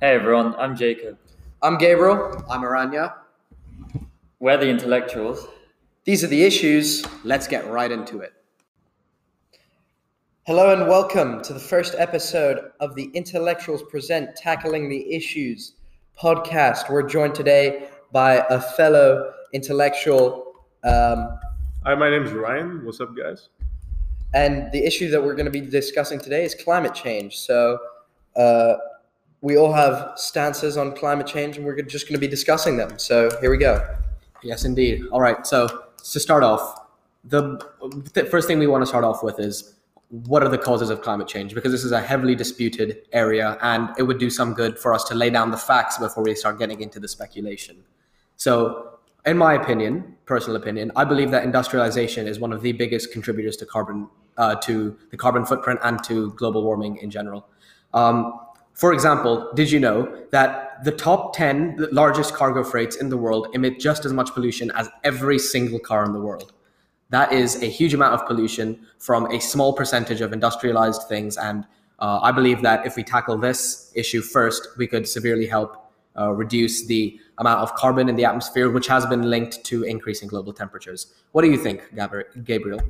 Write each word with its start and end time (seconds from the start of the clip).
Hey 0.00 0.14
everyone, 0.14 0.54
I'm 0.56 0.76
Jacob. 0.76 1.18
I'm 1.62 1.76
Gabriel. 1.76 2.42
I'm 2.48 2.62
Aranya. 2.62 3.14
We're 4.38 4.56
the 4.56 4.68
intellectuals. 4.68 5.46
These 6.04 6.24
are 6.24 6.26
the 6.26 6.42
issues. 6.42 7.04
Let's 7.22 7.46
get 7.46 7.70
right 7.70 7.92
into 7.92 8.20
it. 8.20 8.32
Hello 10.46 10.72
and 10.72 10.88
welcome 10.88 11.42
to 11.42 11.52
the 11.52 11.60
first 11.60 11.94
episode 11.98 12.70
of 12.80 12.94
the 12.94 13.10
Intellectuals 13.12 13.82
Present 13.90 14.34
Tackling 14.36 14.88
the 14.88 15.12
Issues 15.14 15.74
podcast. 16.18 16.88
We're 16.90 17.06
joined 17.06 17.34
today 17.34 17.88
by 18.10 18.44
a 18.48 18.58
fellow 18.58 19.32
intellectual. 19.52 20.54
Um, 20.82 21.38
Hi, 21.84 21.94
my 21.94 22.08
name 22.08 22.24
is 22.24 22.32
Ryan. 22.32 22.84
What's 22.86 23.00
up, 23.00 23.14
guys? 23.16 23.50
and 24.32 24.70
the 24.72 24.82
issue 24.86 25.10
that 25.10 25.22
we're 25.22 25.34
going 25.34 25.44
to 25.44 25.50
be 25.50 25.60
discussing 25.60 26.20
today 26.20 26.44
is 26.44 26.54
climate 26.54 26.94
change. 26.94 27.36
So, 27.38 27.78
uh, 28.36 28.74
we 29.42 29.56
all 29.56 29.72
have 29.72 30.12
stances 30.16 30.76
on 30.76 30.94
climate 30.94 31.26
change, 31.26 31.56
and 31.56 31.64
we're 31.64 31.80
just 31.82 32.06
going 32.06 32.14
to 32.14 32.20
be 32.20 32.28
discussing 32.28 32.76
them. 32.76 32.98
So, 32.98 33.30
here 33.40 33.50
we 33.50 33.58
go. 33.58 33.96
Yes, 34.42 34.64
indeed. 34.64 35.04
All 35.12 35.20
right. 35.20 35.46
So 35.46 35.84
to 36.12 36.20
start 36.20 36.42
off, 36.42 36.80
the, 37.24 37.60
the 38.14 38.24
first 38.24 38.48
thing 38.48 38.58
we 38.58 38.66
want 38.66 38.82
to 38.82 38.86
start 38.86 39.04
off 39.04 39.22
with 39.22 39.38
is 39.38 39.74
what 40.08 40.42
are 40.42 40.48
the 40.48 40.58
causes 40.58 40.90
of 40.90 41.02
climate 41.02 41.28
change? 41.28 41.54
Because 41.54 41.72
this 41.72 41.84
is 41.84 41.92
a 41.92 42.00
heavily 42.00 42.34
disputed 42.34 43.02
area, 43.12 43.58
and 43.62 43.90
it 43.98 44.02
would 44.02 44.18
do 44.18 44.30
some 44.30 44.54
good 44.54 44.78
for 44.78 44.94
us 44.94 45.04
to 45.04 45.14
lay 45.14 45.30
down 45.30 45.50
the 45.50 45.56
facts 45.56 45.98
before 45.98 46.24
we 46.24 46.34
start 46.34 46.58
getting 46.58 46.80
into 46.80 46.98
the 46.98 47.08
speculation. 47.08 47.84
So, 48.36 48.98
in 49.26 49.36
my 49.36 49.54
opinion, 49.54 50.16
personal 50.24 50.56
opinion, 50.56 50.90
I 50.96 51.04
believe 51.04 51.30
that 51.30 51.44
industrialization 51.44 52.26
is 52.26 52.40
one 52.40 52.52
of 52.52 52.62
the 52.62 52.72
biggest 52.72 53.12
contributors 53.12 53.56
to 53.58 53.66
carbon, 53.66 54.08
uh, 54.38 54.54
to 54.56 54.96
the 55.10 55.16
carbon 55.16 55.44
footprint 55.44 55.78
and 55.84 56.02
to 56.04 56.32
global 56.32 56.64
warming 56.64 56.96
in 56.96 57.10
general. 57.10 57.46
Um, 57.92 58.40
for 58.80 58.94
example, 58.94 59.52
did 59.54 59.70
you 59.70 59.78
know 59.78 60.10
that 60.30 60.82
the 60.84 60.90
top 60.90 61.36
10 61.36 61.88
largest 61.92 62.32
cargo 62.32 62.64
freights 62.64 62.96
in 62.96 63.10
the 63.10 63.16
world 63.18 63.48
emit 63.52 63.78
just 63.78 64.06
as 64.06 64.12
much 64.14 64.32
pollution 64.32 64.70
as 64.74 64.88
every 65.04 65.38
single 65.38 65.78
car 65.78 66.02
in 66.06 66.14
the 66.14 66.18
world? 66.18 66.54
That 67.10 67.30
is 67.30 67.62
a 67.62 67.66
huge 67.66 67.92
amount 67.92 68.14
of 68.14 68.26
pollution 68.26 68.86
from 68.98 69.26
a 69.26 69.38
small 69.38 69.74
percentage 69.74 70.22
of 70.22 70.32
industrialized 70.32 71.02
things. 71.10 71.36
And 71.36 71.66
uh, 71.98 72.20
I 72.22 72.32
believe 72.32 72.62
that 72.62 72.86
if 72.86 72.96
we 72.96 73.02
tackle 73.02 73.36
this 73.36 73.92
issue 73.94 74.22
first, 74.22 74.68
we 74.78 74.86
could 74.86 75.06
severely 75.06 75.46
help 75.46 75.92
uh, 76.18 76.30
reduce 76.32 76.86
the 76.86 77.20
amount 77.36 77.60
of 77.60 77.74
carbon 77.74 78.08
in 78.08 78.16
the 78.16 78.24
atmosphere, 78.24 78.70
which 78.70 78.86
has 78.86 79.04
been 79.04 79.28
linked 79.28 79.62
to 79.64 79.82
increasing 79.82 80.26
global 80.26 80.54
temperatures. 80.54 81.12
What 81.32 81.42
do 81.42 81.50
you 81.50 81.58
think, 81.58 81.82
Gabriel? 82.44 82.80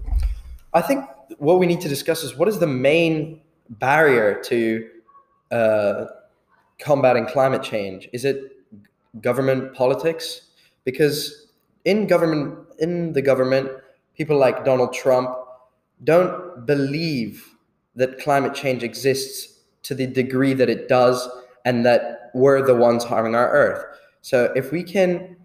I 0.72 0.82
think 0.82 1.04
what 1.38 1.58
we 1.58 1.66
need 1.66 1.80
to 1.80 1.88
discuss 1.88 2.22
is 2.22 2.36
what 2.36 2.46
is 2.46 2.60
the 2.60 2.68
main 2.68 3.40
barrier 3.70 4.40
to 4.44 4.88
uh, 5.50 6.06
combating 6.78 7.26
climate 7.26 7.62
change? 7.62 8.08
Is 8.12 8.24
it 8.24 8.52
government 9.20 9.74
politics? 9.74 10.42
Because 10.84 11.48
in 11.84 12.06
government, 12.06 12.58
in 12.78 13.12
the 13.12 13.22
government, 13.22 13.70
people 14.16 14.38
like 14.38 14.64
Donald 14.64 14.92
Trump 14.92 15.36
don't 16.04 16.66
believe 16.66 17.46
that 17.96 18.18
climate 18.20 18.54
change 18.54 18.82
exists 18.82 19.60
to 19.82 19.94
the 19.94 20.06
degree 20.06 20.54
that 20.54 20.68
it 20.68 20.88
does, 20.88 21.28
and 21.64 21.84
that 21.84 22.30
we're 22.34 22.64
the 22.64 22.74
ones 22.74 23.02
harming 23.02 23.34
our 23.34 23.50
Earth. 23.50 23.84
So 24.20 24.52
if 24.54 24.72
we 24.72 24.82
can 24.82 25.36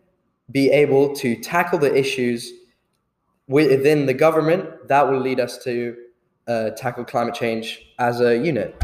be 0.52 0.70
able 0.70 1.16
to 1.16 1.36
tackle 1.42 1.80
the 1.80 1.94
issues 1.96 2.52
within 3.48 4.06
the 4.06 4.14
government, 4.14 4.88
that 4.88 5.10
will 5.10 5.20
lead 5.20 5.40
us 5.40 5.58
to 5.64 5.96
uh, 6.48 6.70
tackle 6.72 7.06
climate 7.06 7.34
change 7.34 7.94
as 7.98 8.22
a 8.22 8.38
unit. 8.38 8.76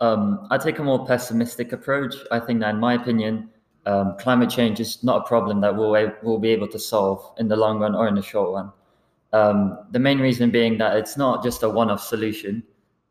Um, 0.00 0.46
I 0.50 0.56
take 0.56 0.78
a 0.78 0.82
more 0.82 1.06
pessimistic 1.06 1.72
approach. 1.72 2.14
I 2.30 2.40
think 2.40 2.60
that, 2.60 2.70
in 2.70 2.80
my 2.80 2.94
opinion, 2.94 3.50
um, 3.86 4.16
climate 4.18 4.50
change 4.50 4.80
is 4.80 5.02
not 5.04 5.22
a 5.22 5.28
problem 5.28 5.60
that 5.60 5.74
we'll, 5.76 6.12
we'll 6.22 6.38
be 6.38 6.50
able 6.50 6.68
to 6.68 6.78
solve 6.78 7.32
in 7.38 7.48
the 7.48 7.56
long 7.56 7.78
run 7.78 7.94
or 7.94 8.08
in 8.08 8.14
the 8.14 8.22
short 8.22 8.52
run. 8.54 8.72
Um, 9.32 9.86
the 9.90 9.98
main 9.98 10.18
reason 10.18 10.50
being 10.50 10.78
that 10.78 10.96
it's 10.96 11.16
not 11.16 11.42
just 11.42 11.62
a 11.62 11.68
one 11.68 11.90
off 11.90 12.02
solution. 12.02 12.62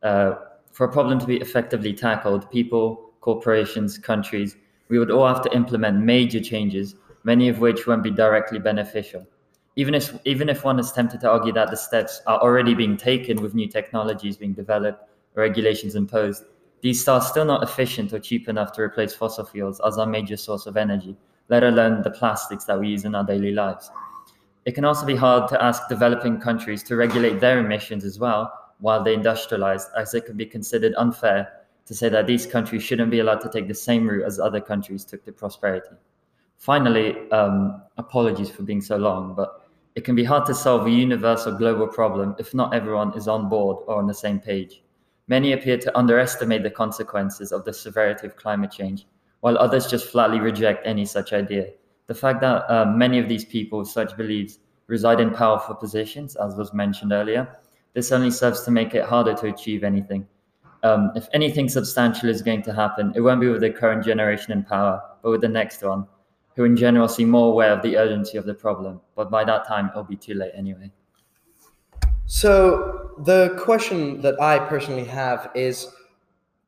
Uh, 0.04 0.34
for 0.72 0.86
a 0.86 0.92
problem 0.92 1.20
to 1.20 1.26
be 1.26 1.38
effectively 1.38 1.94
tackled, 1.94 2.50
people, 2.50 3.12
corporations, 3.22 3.98
countries, 3.98 4.56
we 4.90 4.98
would 4.98 5.12
all 5.12 5.28
have 5.28 5.42
to 5.44 5.56
implement 5.56 5.98
major 5.98 6.40
changes, 6.40 6.96
many 7.24 7.50
of 7.50 7.60
which 7.60 7.86
won't 7.86 8.04
be 8.04 8.12
directly 8.12 8.60
beneficial. 8.60 9.26
Even 9.76 9.94
if, 9.94 10.18
even 10.26 10.50
if 10.50 10.64
one 10.64 10.80
is 10.80 10.92
tempted 10.92 11.22
to 11.22 11.30
argue 11.30 11.54
that 11.54 11.70
the 11.70 11.78
steps 11.78 12.22
are 12.28 12.40
already 12.40 12.74
being 12.74 12.98
taken 12.98 13.42
with 13.42 13.54
new 13.54 13.68
technologies 13.68 14.36
being 14.38 14.54
developed 14.54 15.08
regulations 15.36 15.96
imposed, 15.96 16.44
these 16.82 17.08
are 17.08 17.22
still 17.22 17.46
not 17.46 17.64
efficient 17.64 18.14
or 18.14 18.20
cheap 18.20 18.48
enough 18.48 18.72
to 18.74 18.82
replace 18.82 19.14
fossil 19.14 19.46
fuels 19.46 19.82
as 19.86 19.98
our 19.98 20.06
major 20.06 20.38
source 20.38 20.66
of 20.66 20.78
energy, 20.78 21.16
let 21.50 21.64
alone 21.64 22.02
the 22.02 22.12
plastics 22.12 22.66
that 22.66 22.80
we 22.80 22.90
use 22.90 23.06
in 23.06 23.16
our 23.16 23.24
daily 23.24 23.52
lives. 23.52 23.92
It 24.66 24.76
can 24.76 24.86
also 24.86 25.06
be 25.06 25.16
hard 25.16 25.50
to 25.50 25.64
ask 25.64 25.88
developing 25.90 26.40
countries 26.40 26.84
to 26.84 26.96
regulate 26.96 27.40
their 27.40 27.60
emissions 27.60 28.06
as 28.06 28.20
well 28.20 28.54
while 28.80 29.04
they 29.04 29.16
industrialize, 29.16 29.86
as 29.98 30.14
it 30.14 30.26
could 30.26 30.38
be 30.38 30.46
considered 30.46 30.94
unfair 30.96 31.52
to 31.86 31.96
say 31.96 32.08
that 32.08 32.28
these 32.28 32.46
countries 32.46 32.84
shouldn't 32.84 33.10
be 33.10 33.20
allowed 33.20 33.42
to 33.42 33.50
take 33.50 33.68
the 33.68 33.74
same 33.74 34.08
route 34.08 34.26
as 34.26 34.40
other 34.40 34.62
countries 34.62 35.04
took 35.04 35.26
to 35.26 35.32
prosperity. 35.32 35.96
Finally, 36.58 37.30
um, 37.32 37.82
apologies 37.98 38.50
for 38.50 38.64
being 38.64 38.82
so 38.82 38.96
long, 38.96 39.34
but 39.34 39.68
it 39.96 40.04
can 40.04 40.14
be 40.14 40.24
hard 40.24 40.46
to 40.46 40.54
solve 40.54 40.86
a 40.86 40.90
universal 40.90 41.58
global 41.58 41.88
problem 41.88 42.36
if 42.38 42.54
not 42.54 42.74
everyone 42.74 43.12
is 43.18 43.28
on 43.28 43.50
board 43.50 43.78
or 43.88 43.96
on 43.96 44.08
the 44.08 44.14
same 44.14 44.40
page. 44.40 44.84
Many 45.30 45.54
appear 45.54 45.78
to 45.78 45.96
underestimate 45.96 46.64
the 46.64 46.72
consequences 46.72 47.52
of 47.52 47.64
the 47.64 47.72
severity 47.72 48.26
of 48.26 48.36
climate 48.36 48.72
change, 48.72 49.06
while 49.42 49.60
others 49.60 49.86
just 49.86 50.08
flatly 50.08 50.40
reject 50.40 50.88
any 50.88 51.06
such 51.06 51.34
idea. 51.34 51.68
The 52.08 52.16
fact 52.16 52.42
that 52.42 52.68
uh, 52.68 52.86
many 52.86 53.20
of 53.20 53.30
these 53.30 53.46
people 53.46 53.78
with 53.78 53.90
such 53.90 54.18
beliefs 54.18 54.58
reside 54.88 55.20
in 55.20 55.30
powerful 55.30 55.76
positions, 55.76 56.36
as 56.36 56.56
was 56.56 56.74
mentioned 56.74 57.12
earlier, 57.12 57.48
this 57.94 58.12
only 58.12 58.32
serves 58.32 58.62
to 58.62 58.72
make 58.72 58.96
it 58.96 59.06
harder 59.06 59.36
to 59.36 59.54
achieve 59.54 59.84
anything. 59.84 60.28
Um, 60.82 61.12
if 61.16 61.28
anything 61.32 61.70
substantial 61.70 62.28
is 62.28 62.42
going 62.42 62.64
to 62.64 62.74
happen, 62.74 63.14
it 63.16 63.22
won't 63.22 63.40
be 63.40 63.50
with 63.50 63.62
the 63.62 63.70
current 63.70 64.04
generation 64.04 64.52
in 64.52 64.64
power, 64.64 65.00
but 65.22 65.30
with 65.30 65.42
the 65.42 65.48
next 65.48 65.84
one, 65.84 66.08
who 66.56 66.64
in 66.64 66.76
general 66.76 67.08
seem 67.08 67.30
more 67.30 67.52
aware 67.52 67.72
of 67.72 67.84
the 67.84 67.98
urgency 67.98 68.40
of 68.40 68.48
the 68.48 68.56
problem. 68.56 69.00
But 69.16 69.30
by 69.30 69.44
that 69.44 69.68
time, 69.68 69.90
it'll 69.92 70.04
be 70.04 70.16
too 70.16 70.34
late 70.34 70.54
anyway. 70.56 70.92
So 72.30 73.10
the 73.18 73.58
question 73.60 74.22
that 74.22 74.40
I 74.40 74.60
personally 74.60 75.06
have 75.06 75.50
is 75.56 75.88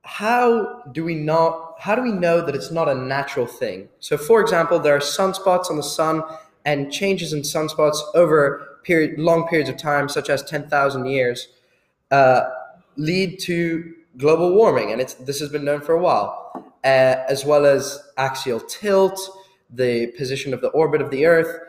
how 0.01 0.81
do 0.91 1.03
we 1.03 1.13
not 1.13 1.75
how 1.77 1.94
do 1.94 2.01
we 2.01 2.11
know 2.11 2.44
that 2.44 2.55
it's 2.55 2.72
not 2.72 2.89
a 2.89 2.95
natural 2.95 3.45
thing? 3.45 3.88
So 3.99 4.17
for 4.17 4.41
example, 4.41 4.79
there 4.79 4.95
are 4.95 4.99
sunspots 4.99 5.69
on 5.69 5.77
the 5.77 5.83
sun 5.83 6.23
and 6.66 6.91
changes 6.91 7.31
in 7.31 7.41
sunspots 7.41 7.99
over 8.16 8.79
period 8.83 9.19
long 9.19 9.47
periods 9.47 9.69
of 9.69 9.77
time, 9.77 10.09
such 10.09 10.31
as 10.31 10.41
10,000 10.41 11.05
years, 11.05 11.47
uh, 12.09 12.49
lead 12.97 13.39
to 13.41 13.93
global 14.17 14.55
warming, 14.55 14.91
and 14.91 14.99
it's 14.99 15.13
this 15.13 15.39
has 15.39 15.49
been 15.49 15.63
known 15.63 15.81
for 15.81 15.93
a 15.93 16.01
while, 16.01 16.73
uh, 16.83 17.17
as 17.29 17.45
well 17.45 17.67
as 17.67 18.01
axial 18.17 18.59
tilt, 18.61 19.19
the 19.69 20.07
position 20.17 20.55
of 20.55 20.61
the 20.61 20.69
orbit 20.69 21.01
of 21.03 21.11
the 21.11 21.28
Earth. 21.28 21.59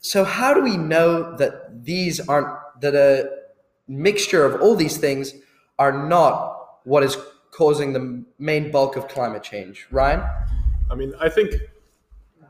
So 0.00 0.24
how 0.24 0.54
do 0.54 0.62
we 0.62 0.78
know 0.78 1.36
that 1.36 1.84
these 1.84 2.26
aren't 2.28 2.48
that 2.80 2.94
a 2.94 3.30
mixture 3.88 4.44
of 4.44 4.60
all 4.60 4.74
these 4.74 4.96
things 4.96 5.34
are 5.78 6.06
not 6.06 6.80
what 6.84 7.02
is 7.02 7.16
causing 7.50 7.92
the 7.92 8.24
main 8.38 8.70
bulk 8.70 8.96
of 8.96 9.08
climate 9.08 9.42
change? 9.42 9.86
Ryan? 9.90 10.22
I 10.90 10.94
mean, 10.94 11.12
I 11.20 11.28
think 11.28 11.54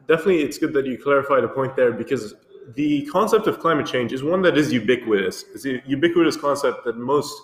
definitely 0.08 0.42
it's 0.42 0.58
good 0.58 0.72
that 0.74 0.86
you 0.86 0.98
clarified 0.98 1.42
the 1.42 1.48
point 1.48 1.76
there 1.76 1.92
because 1.92 2.34
the 2.74 3.06
concept 3.06 3.46
of 3.46 3.60
climate 3.60 3.86
change 3.86 4.12
is 4.12 4.22
one 4.22 4.42
that 4.42 4.58
is 4.58 4.72
ubiquitous. 4.72 5.44
It's 5.54 5.64
a 5.64 5.80
ubiquitous 5.86 6.36
concept 6.36 6.84
that 6.84 6.96
most 6.96 7.40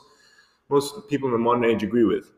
most 0.69 1.09
people 1.09 1.29
in 1.29 1.33
the 1.33 1.39
modern 1.39 1.65
age 1.65 1.83
agree 1.83 2.05
with. 2.05 2.33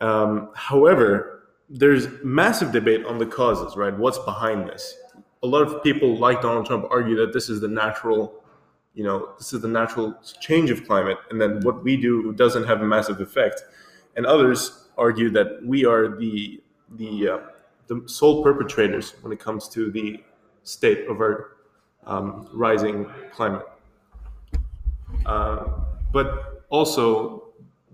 Um, 0.00 0.50
however, 0.54 1.48
there's 1.68 2.08
massive 2.22 2.72
debate 2.72 3.06
on 3.06 3.18
the 3.18 3.26
causes, 3.26 3.76
right? 3.76 3.96
What's 3.96 4.18
behind 4.18 4.68
this? 4.68 4.94
A 5.42 5.46
lot 5.46 5.62
of 5.62 5.82
people, 5.82 6.18
like 6.18 6.42
Donald 6.42 6.66
Trump, 6.66 6.86
argue 6.90 7.16
that 7.16 7.32
this 7.32 7.48
is 7.48 7.60
the 7.60 7.68
natural, 7.68 8.39
you 8.94 9.04
know, 9.04 9.30
this 9.38 9.52
is 9.52 9.60
the 9.60 9.68
natural 9.68 10.14
change 10.40 10.70
of 10.70 10.86
climate, 10.86 11.18
and 11.30 11.40
then 11.40 11.60
what 11.62 11.84
we 11.84 11.96
do 11.96 12.32
doesn't 12.32 12.64
have 12.64 12.82
a 12.82 12.86
massive 12.86 13.20
effect. 13.20 13.62
And 14.16 14.26
others 14.26 14.88
argue 14.98 15.30
that 15.30 15.64
we 15.64 15.84
are 15.84 16.16
the 16.16 16.60
the 16.96 17.28
uh, 17.28 17.38
the 17.86 18.02
sole 18.06 18.42
perpetrators 18.42 19.14
when 19.22 19.32
it 19.32 19.38
comes 19.38 19.68
to 19.68 19.90
the 19.90 20.22
state 20.62 21.08
of 21.08 21.20
our 21.20 21.56
um, 22.06 22.48
rising 22.52 23.06
climate. 23.32 23.66
Uh, 25.26 25.64
but 26.12 26.64
also, 26.70 27.44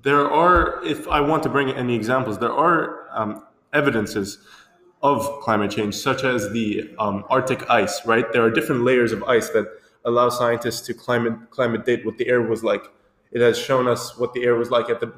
there 0.02 0.30
are, 0.30 0.84
if 0.84 1.08
I 1.08 1.20
want 1.20 1.42
to 1.44 1.48
bring 1.48 1.70
any 1.70 1.94
examples, 1.94 2.38
there 2.38 2.52
are 2.52 3.08
um, 3.12 3.42
evidences 3.72 4.38
of 5.02 5.40
climate 5.42 5.70
change, 5.70 5.94
such 5.94 6.24
as 6.24 6.50
the 6.52 6.94
um, 6.98 7.24
Arctic 7.28 7.68
ice, 7.70 8.04
right? 8.06 8.30
There 8.32 8.42
are 8.42 8.50
different 8.50 8.82
layers 8.82 9.12
of 9.12 9.22
ice 9.24 9.50
that 9.50 9.66
allow 10.06 10.30
scientists 10.30 10.80
to 10.86 10.94
climate, 10.94 11.50
climate 11.50 11.84
date 11.84 12.06
what 12.06 12.16
the 12.16 12.26
air 12.28 12.40
was 12.40 12.64
like. 12.64 12.84
It 13.32 13.40
has 13.42 13.58
shown 13.58 13.86
us 13.86 14.16
what 14.16 14.32
the 14.32 14.44
air 14.44 14.54
was 14.54 14.70
like 14.70 14.88
at 14.88 15.00
the, 15.00 15.12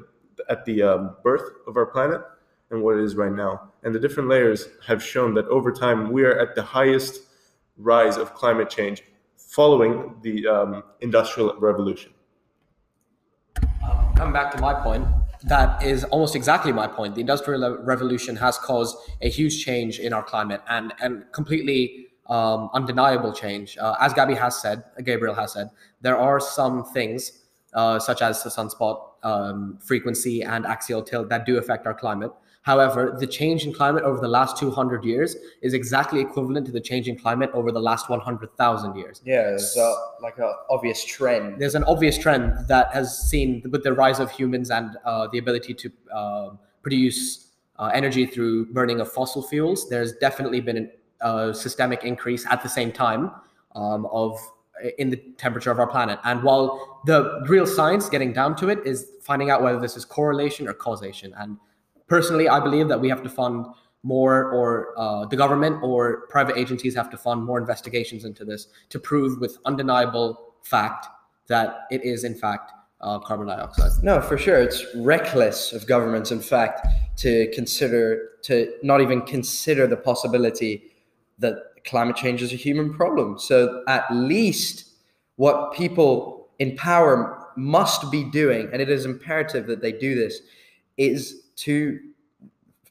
at 0.49 0.65
the 0.65 0.81
um, 0.83 1.15
birth 1.23 1.49
of 1.67 1.77
our 1.77 1.85
planet. 1.85 2.21
and 2.71 2.83
what 2.83 2.97
it 2.97 3.03
is 3.03 3.15
right 3.15 3.31
now. 3.31 3.71
And 3.83 3.95
the 3.95 3.99
different 3.99 4.29
layers 4.29 4.67
have 4.85 5.01
shown 5.03 5.33
that 5.35 5.45
over 5.45 5.71
time 5.71 6.11
we 6.11 6.23
are 6.23 6.37
at 6.39 6.55
the 6.55 6.61
highest 6.61 7.21
rise 7.77 8.17
of 8.17 8.33
climate 8.33 8.69
change 8.69 9.01
following 9.37 10.15
the 10.21 10.45
um, 10.47 10.83
industrial 11.01 11.57
revolution. 11.59 12.11
Coming 14.15 14.33
back 14.33 14.53
to 14.53 14.61
my 14.61 14.73
point, 14.73 15.07
that 15.43 15.81
is 15.81 16.03
almost 16.05 16.35
exactly 16.35 16.71
my 16.71 16.87
point. 16.87 17.15
The 17.15 17.21
industrial 17.21 17.77
revolution 17.83 18.35
has 18.35 18.57
caused 18.57 18.97
a 19.21 19.29
huge 19.29 19.63
change 19.63 19.97
in 19.99 20.11
our 20.13 20.23
climate 20.23 20.61
and 20.67 20.93
and 20.99 21.23
completely 21.31 22.08
um, 22.29 22.69
undeniable 22.73 23.33
change. 23.33 23.77
Uh, 23.77 23.95
as 23.99 24.13
Gabby 24.13 24.35
has 24.35 24.61
said, 24.61 24.83
Gabriel 25.03 25.35
has 25.35 25.53
said, 25.53 25.69
there 26.01 26.17
are 26.17 26.39
some 26.39 26.85
things 26.85 27.43
uh, 27.73 27.99
such 27.99 28.21
as 28.21 28.43
the 28.43 28.49
sunspot 28.49 29.09
um, 29.23 29.77
frequency 29.81 30.43
and 30.43 30.65
axial 30.65 31.03
tilt 31.03 31.29
that 31.29 31.45
do 31.45 31.57
affect 31.57 31.85
our 31.85 31.93
climate. 31.93 32.31
However, 32.63 33.15
the 33.17 33.25
change 33.25 33.65
in 33.65 33.73
climate 33.73 34.03
over 34.03 34.19
the 34.19 34.27
last 34.27 34.57
200 34.57 35.03
years 35.03 35.35
is 35.61 35.73
exactly 35.73 36.19
equivalent 36.19 36.65
to 36.67 36.71
the 36.71 36.81
change 36.81 37.07
in 37.07 37.17
climate 37.17 37.49
over 37.53 37.71
the 37.71 37.79
last 37.79 38.09
100,000 38.09 38.95
years. 38.95 39.21
Yeah, 39.25 39.43
there's 39.43 39.75
a, 39.77 39.95
like 40.21 40.37
an 40.37 40.53
obvious 40.69 41.03
trend. 41.03 41.59
There's 41.59 41.75
an 41.75 41.85
obvious 41.85 42.17
trend 42.17 42.67
that 42.67 42.93
has 42.93 43.17
seen 43.29 43.63
with 43.71 43.83
the 43.83 43.93
rise 43.93 44.19
of 44.19 44.29
humans 44.29 44.69
and 44.71 44.97
uh, 45.05 45.27
the 45.31 45.37
ability 45.37 45.73
to 45.73 45.91
uh, 46.13 46.49
produce 46.83 47.53
uh, 47.79 47.91
energy 47.93 48.25
through 48.25 48.71
burning 48.73 48.99
of 48.99 49.11
fossil 49.11 49.41
fuels. 49.41 49.89
There's 49.89 50.13
definitely 50.17 50.59
been 50.59 50.77
a 50.77 50.87
uh, 51.21 51.53
systemic 51.53 52.03
increase 52.03 52.45
at 52.49 52.63
the 52.63 52.69
same 52.69 52.91
time 52.91 53.31
um, 53.75 54.05
of 54.11 54.39
in 54.97 55.09
the 55.09 55.17
temperature 55.37 55.71
of 55.71 55.79
our 55.79 55.87
planet. 55.87 56.19
And 56.23 56.41
while 56.43 57.01
the 57.05 57.43
real 57.47 57.65
science, 57.65 58.09
getting 58.09 58.33
down 58.33 58.55
to 58.57 58.69
it, 58.69 58.79
is 58.85 59.11
finding 59.21 59.49
out 59.49 59.61
whether 59.61 59.79
this 59.79 59.97
is 59.97 60.05
correlation 60.05 60.67
or 60.67 60.73
causation. 60.73 61.33
And 61.37 61.57
personally, 62.07 62.47
I 62.47 62.59
believe 62.59 62.87
that 62.87 62.99
we 62.99 63.09
have 63.09 63.21
to 63.23 63.29
fund 63.29 63.65
more, 64.03 64.51
or 64.53 64.97
uh, 64.97 65.25
the 65.25 65.35
government 65.35 65.83
or 65.83 66.27
private 66.29 66.57
agencies 66.57 66.95
have 66.95 67.09
to 67.09 67.17
fund 67.17 67.43
more 67.43 67.59
investigations 67.59 68.23
into 68.23 68.45
this 68.45 68.67
to 68.89 68.99
prove 68.99 69.41
with 69.41 69.57
undeniable 69.65 70.53
fact 70.63 71.07
that 71.47 71.81
it 71.91 72.03
is, 72.05 72.23
in 72.23 72.35
fact, 72.35 72.71
uh, 73.01 73.19
carbon 73.19 73.47
dioxide. 73.47 73.91
No, 74.03 74.21
for 74.21 74.37
sure. 74.37 74.61
It's 74.61 74.85
reckless 74.95 75.73
of 75.73 75.85
governments, 75.87 76.31
in 76.31 76.39
fact, 76.39 76.87
to 77.17 77.51
consider, 77.53 78.29
to 78.43 78.73
not 78.83 79.01
even 79.01 79.21
consider 79.21 79.87
the 79.87 79.97
possibility 79.97 80.88
that 81.39 81.55
climate 81.85 82.15
change 82.15 82.41
is 82.41 82.53
a 82.53 82.57
human 82.57 82.93
problem. 82.93 83.39
So 83.39 83.83
at 83.87 84.05
least 84.11 84.89
what 85.37 85.73
people 85.73 86.49
in 86.59 86.75
power 86.75 87.47
must 87.55 88.11
be 88.11 88.23
doing, 88.23 88.69
and 88.71 88.81
it 88.81 88.89
is 88.89 89.05
imperative 89.05 89.67
that 89.67 89.81
they 89.81 89.91
do 89.91 90.15
this, 90.15 90.41
is 90.97 91.43
to 91.57 91.99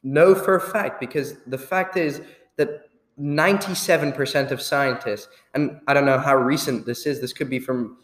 know 0.03 0.33
for 0.33 0.55
a 0.55 0.61
fact, 0.61 0.99
because 0.99 1.35
the 1.45 1.57
fact 1.57 1.97
is 1.97 2.21
that 2.57 2.89
97% 3.19 4.51
of 4.51 4.61
scientists, 4.61 5.27
and 5.53 5.79
I 5.87 5.93
don't 5.93 6.05
know 6.05 6.19
how 6.19 6.35
recent 6.35 6.85
this 6.85 7.05
is, 7.05 7.19
this 7.19 7.33
could 7.33 7.49
be 7.49 7.59
from 7.59 7.97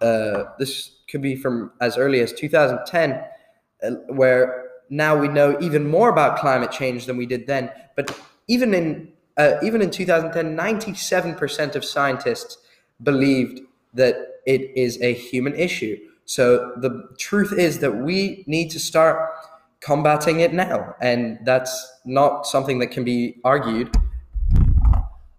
uh, 0.00 0.44
this 0.58 1.00
could 1.10 1.20
be 1.20 1.36
from 1.36 1.72
as 1.82 1.98
early 1.98 2.20
as 2.20 2.32
2010, 2.32 3.22
uh, 3.82 3.90
where 4.14 4.70
now 4.88 5.14
we 5.14 5.28
know 5.28 5.58
even 5.60 5.86
more 5.86 6.08
about 6.08 6.38
climate 6.38 6.72
change 6.72 7.04
than 7.04 7.18
we 7.18 7.26
did 7.26 7.46
then. 7.46 7.70
But 7.96 8.18
even 8.48 8.72
in 8.72 9.12
uh, 9.36 9.56
even 9.62 9.82
in 9.82 9.90
2010, 9.90 10.56
97% 10.56 11.74
of 11.76 11.84
scientists 11.84 12.58
believed 13.02 13.60
that 13.94 14.16
it 14.46 14.70
is 14.76 15.00
a 15.02 15.12
human 15.12 15.54
issue. 15.54 15.96
So 16.24 16.74
the 16.76 17.08
truth 17.18 17.52
is 17.52 17.80
that 17.80 17.90
we 17.90 18.44
need 18.46 18.70
to 18.70 18.80
start 18.80 19.30
combating 19.80 20.40
it 20.40 20.52
now, 20.52 20.94
and 21.00 21.38
that's 21.44 21.90
not 22.04 22.46
something 22.46 22.78
that 22.78 22.88
can 22.88 23.02
be 23.02 23.38
argued. 23.44 23.94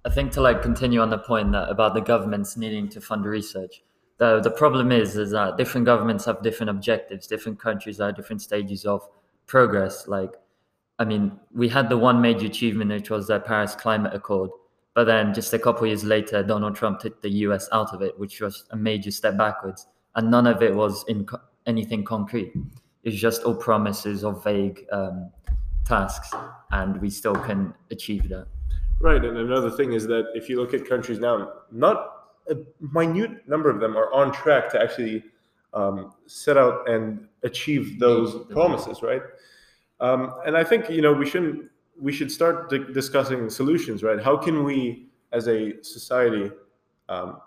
I 0.03 0.09
think 0.09 0.31
to 0.33 0.41
like 0.41 0.61
continue 0.61 0.99
on 0.99 1.11
the 1.11 1.19
point 1.19 1.51
that 1.51 1.69
about 1.69 1.93
the 1.93 2.01
governments 2.01 2.57
needing 2.57 2.89
to 2.89 3.01
fund 3.01 3.23
research. 3.23 3.83
The 4.17 4.39
the 4.39 4.51
problem 4.51 4.91
is 4.91 5.15
is 5.15 5.31
that 5.31 5.57
different 5.57 5.85
governments 5.85 6.25
have 6.25 6.41
different 6.41 6.71
objectives. 6.71 7.27
Different 7.27 7.59
countries 7.59 8.01
are 8.01 8.09
at 8.09 8.15
different 8.15 8.41
stages 8.41 8.85
of 8.85 9.07
progress. 9.45 10.07
Like 10.07 10.33
I 11.01 11.03
mean, 11.03 11.31
we 11.51 11.68
had 11.68 11.89
the 11.89 11.98
one 11.98 12.21
major 12.21 12.45
achievement, 12.45 12.92
which 12.92 13.09
was 13.09 13.25
the 13.25 13.39
Paris 13.39 13.74
Climate 13.74 14.13
Accord. 14.13 14.51
But 14.94 15.06
then 15.06 15.33
just 15.33 15.51
a 15.51 15.57
couple 15.57 15.86
of 15.86 15.88
years 15.88 16.03
later, 16.03 16.44
Donald 16.44 16.75
Trump 16.75 17.00
took 17.00 17.24
the 17.24 17.30
US 17.45 17.68
out 17.71 17.92
of 17.92 18.03
it, 18.03 18.19
which 18.19 18.39
was 18.39 18.65
a 18.69 18.77
major 18.77 19.09
step 19.09 19.36
backwards. 19.36 19.88
And 20.15 20.30
none 20.30 20.45
of 20.45 20.62
it 20.62 20.75
was 20.75 21.03
in 21.07 21.25
co- 21.25 21.42
anything 21.65 22.03
concrete. 22.03 22.53
It's 23.03 23.15
just 23.15 23.42
all 23.42 23.56
promises 23.56 24.24
of 24.24 24.44
vague 24.44 24.86
um, 24.92 25.31
tasks, 25.86 26.30
and 26.69 27.01
we 27.01 27.09
still 27.09 27.33
can 27.33 27.74
achieve 27.89 28.30
that. 28.30 28.45
Right. 29.00 29.25
And 29.25 29.38
another 29.39 29.71
thing 29.71 29.94
is 29.94 30.06
that 30.06 30.25
if 30.36 30.50
you 30.50 30.62
look 30.62 30.75
at 30.75 30.88
countries 30.88 31.18
now, 31.18 31.51
not 31.71 32.27
a 32.51 32.57
minute 32.94 33.50
number 33.50 33.71
of 33.71 33.80
them 33.80 33.98
are 33.98 34.13
on 34.13 34.31
track 34.31 34.69
to 34.74 34.80
actually 34.80 35.24
um, 35.74 36.13
set 36.27 36.57
out 36.57 36.88
and 36.88 37.27
achieve 37.42 37.98
those 37.98 38.45
promises, 38.51 39.01
right? 39.01 39.24
Um, 40.01 40.33
and 40.45 40.57
I 40.57 40.63
think 40.63 40.89
you 40.89 41.01
know 41.01 41.13
we 41.13 41.30
shouldn't 41.30 41.69
we 42.00 42.12
should 42.12 42.31
start 42.31 42.69
di- 42.69 42.92
discussing 42.92 43.50
solutions, 43.50 44.01
right? 44.03 44.19
How 44.21 44.36
can 44.36 44.63
we, 44.63 45.06
as 45.31 45.48
a 45.48 45.81
society, 45.83 46.51
um, 47.07 47.39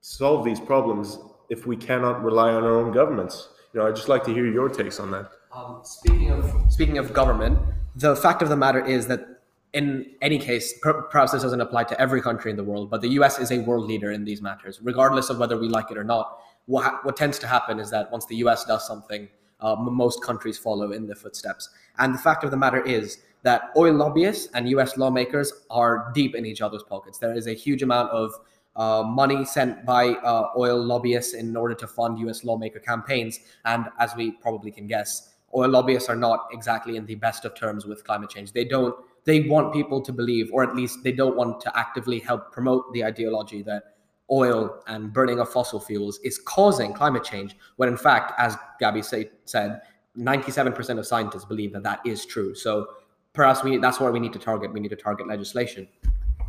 solve 0.00 0.44
these 0.44 0.58
problems 0.58 1.18
if 1.50 1.66
we 1.66 1.76
cannot 1.76 2.24
rely 2.24 2.50
on 2.52 2.64
our 2.64 2.76
own 2.78 2.92
governments? 2.92 3.50
You 3.72 3.80
know, 3.80 3.86
I'd 3.86 3.96
just 3.96 4.08
like 4.08 4.24
to 4.24 4.32
hear 4.32 4.46
your 4.46 4.68
takes 4.70 4.98
on 4.98 5.10
that. 5.10 5.30
Um, 5.54 5.80
speaking 5.84 6.30
of 6.30 6.50
speaking 6.70 6.96
of 6.98 7.12
government, 7.12 7.58
the 7.94 8.16
fact 8.16 8.40
of 8.40 8.48
the 8.48 8.56
matter 8.56 8.84
is 8.84 9.06
that 9.08 9.42
in 9.74 10.06
any 10.20 10.38
case, 10.38 10.78
per- 10.80 11.02
perhaps 11.02 11.32
this 11.32 11.42
doesn't 11.42 11.60
apply 11.60 11.84
to 11.84 12.00
every 12.00 12.20
country 12.22 12.50
in 12.50 12.56
the 12.56 12.64
world, 12.64 12.90
but 12.90 13.00
the 13.00 13.08
U.S. 13.10 13.38
is 13.38 13.50
a 13.50 13.58
world 13.58 13.86
leader 13.86 14.12
in 14.12 14.24
these 14.24 14.42
matters, 14.42 14.80
regardless 14.82 15.30
of 15.30 15.38
whether 15.38 15.58
we 15.58 15.68
like 15.68 15.90
it 15.90 15.96
or 15.96 16.04
not. 16.04 16.38
What, 16.66 16.84
ha- 16.84 17.00
what 17.02 17.16
tends 17.16 17.38
to 17.40 17.46
happen 17.46 17.80
is 17.80 17.90
that 17.90 18.10
once 18.12 18.26
the 18.26 18.36
U.S. 18.36 18.64
does 18.64 18.86
something, 18.86 19.28
uh, 19.62 19.76
most 19.76 20.22
countries 20.22 20.58
follow 20.58 20.92
in 20.92 21.06
the 21.06 21.14
footsteps. 21.14 21.70
And 21.98 22.14
the 22.14 22.18
fact 22.18 22.44
of 22.44 22.50
the 22.50 22.56
matter 22.56 22.82
is 22.84 23.18
that 23.42 23.70
oil 23.76 23.94
lobbyists 23.94 24.48
and 24.54 24.68
US 24.68 24.96
lawmakers 24.96 25.52
are 25.70 26.10
deep 26.14 26.34
in 26.34 26.46
each 26.46 26.60
other's 26.60 26.82
pockets. 26.82 27.18
There 27.18 27.34
is 27.34 27.46
a 27.46 27.54
huge 27.54 27.82
amount 27.82 28.10
of 28.10 28.32
uh, 28.76 29.02
money 29.02 29.44
sent 29.44 29.84
by 29.84 30.10
uh, 30.10 30.50
oil 30.56 30.82
lobbyists 30.82 31.34
in 31.34 31.56
order 31.56 31.74
to 31.74 31.86
fund 31.86 32.18
US 32.20 32.44
lawmaker 32.44 32.78
campaigns. 32.78 33.40
And 33.64 33.86
as 33.98 34.14
we 34.16 34.32
probably 34.32 34.70
can 34.70 34.86
guess, 34.86 35.34
oil 35.54 35.68
lobbyists 35.68 36.08
are 36.08 36.16
not 36.16 36.48
exactly 36.52 36.96
in 36.96 37.06
the 37.06 37.16
best 37.16 37.44
of 37.44 37.54
terms 37.54 37.84
with 37.84 38.04
climate 38.04 38.30
change. 38.30 38.52
They 38.52 38.64
don't, 38.64 38.94
they 39.24 39.48
want 39.48 39.72
people 39.72 40.00
to 40.00 40.12
believe, 40.12 40.50
or 40.52 40.62
at 40.62 40.74
least 40.74 41.02
they 41.04 41.12
don't 41.12 41.36
want 41.36 41.60
to 41.62 41.78
actively 41.78 42.18
help 42.18 42.52
promote 42.52 42.92
the 42.92 43.04
ideology 43.04 43.62
that 43.62 43.91
oil 44.32 44.82
and 44.86 45.12
burning 45.12 45.38
of 45.38 45.48
fossil 45.48 45.78
fuels 45.78 46.18
is 46.24 46.38
causing 46.38 46.92
climate 46.92 47.22
change, 47.22 47.56
when 47.76 47.88
in 47.88 47.96
fact, 47.96 48.32
as 48.38 48.56
Gabby 48.80 49.02
say, 49.02 49.30
said, 49.44 49.82
97% 50.18 50.98
of 50.98 51.06
scientists 51.06 51.44
believe 51.44 51.72
that 51.74 51.82
that 51.82 52.00
is 52.04 52.24
true. 52.26 52.54
So 52.54 52.88
perhaps 53.32 53.62
we 53.62 53.76
that's 53.78 54.00
where 54.00 54.10
we 54.10 54.20
need 54.20 54.32
to 54.32 54.38
target. 54.38 54.72
We 54.72 54.80
need 54.80 54.90
to 54.90 54.96
target 54.96 55.28
legislation. 55.28 55.86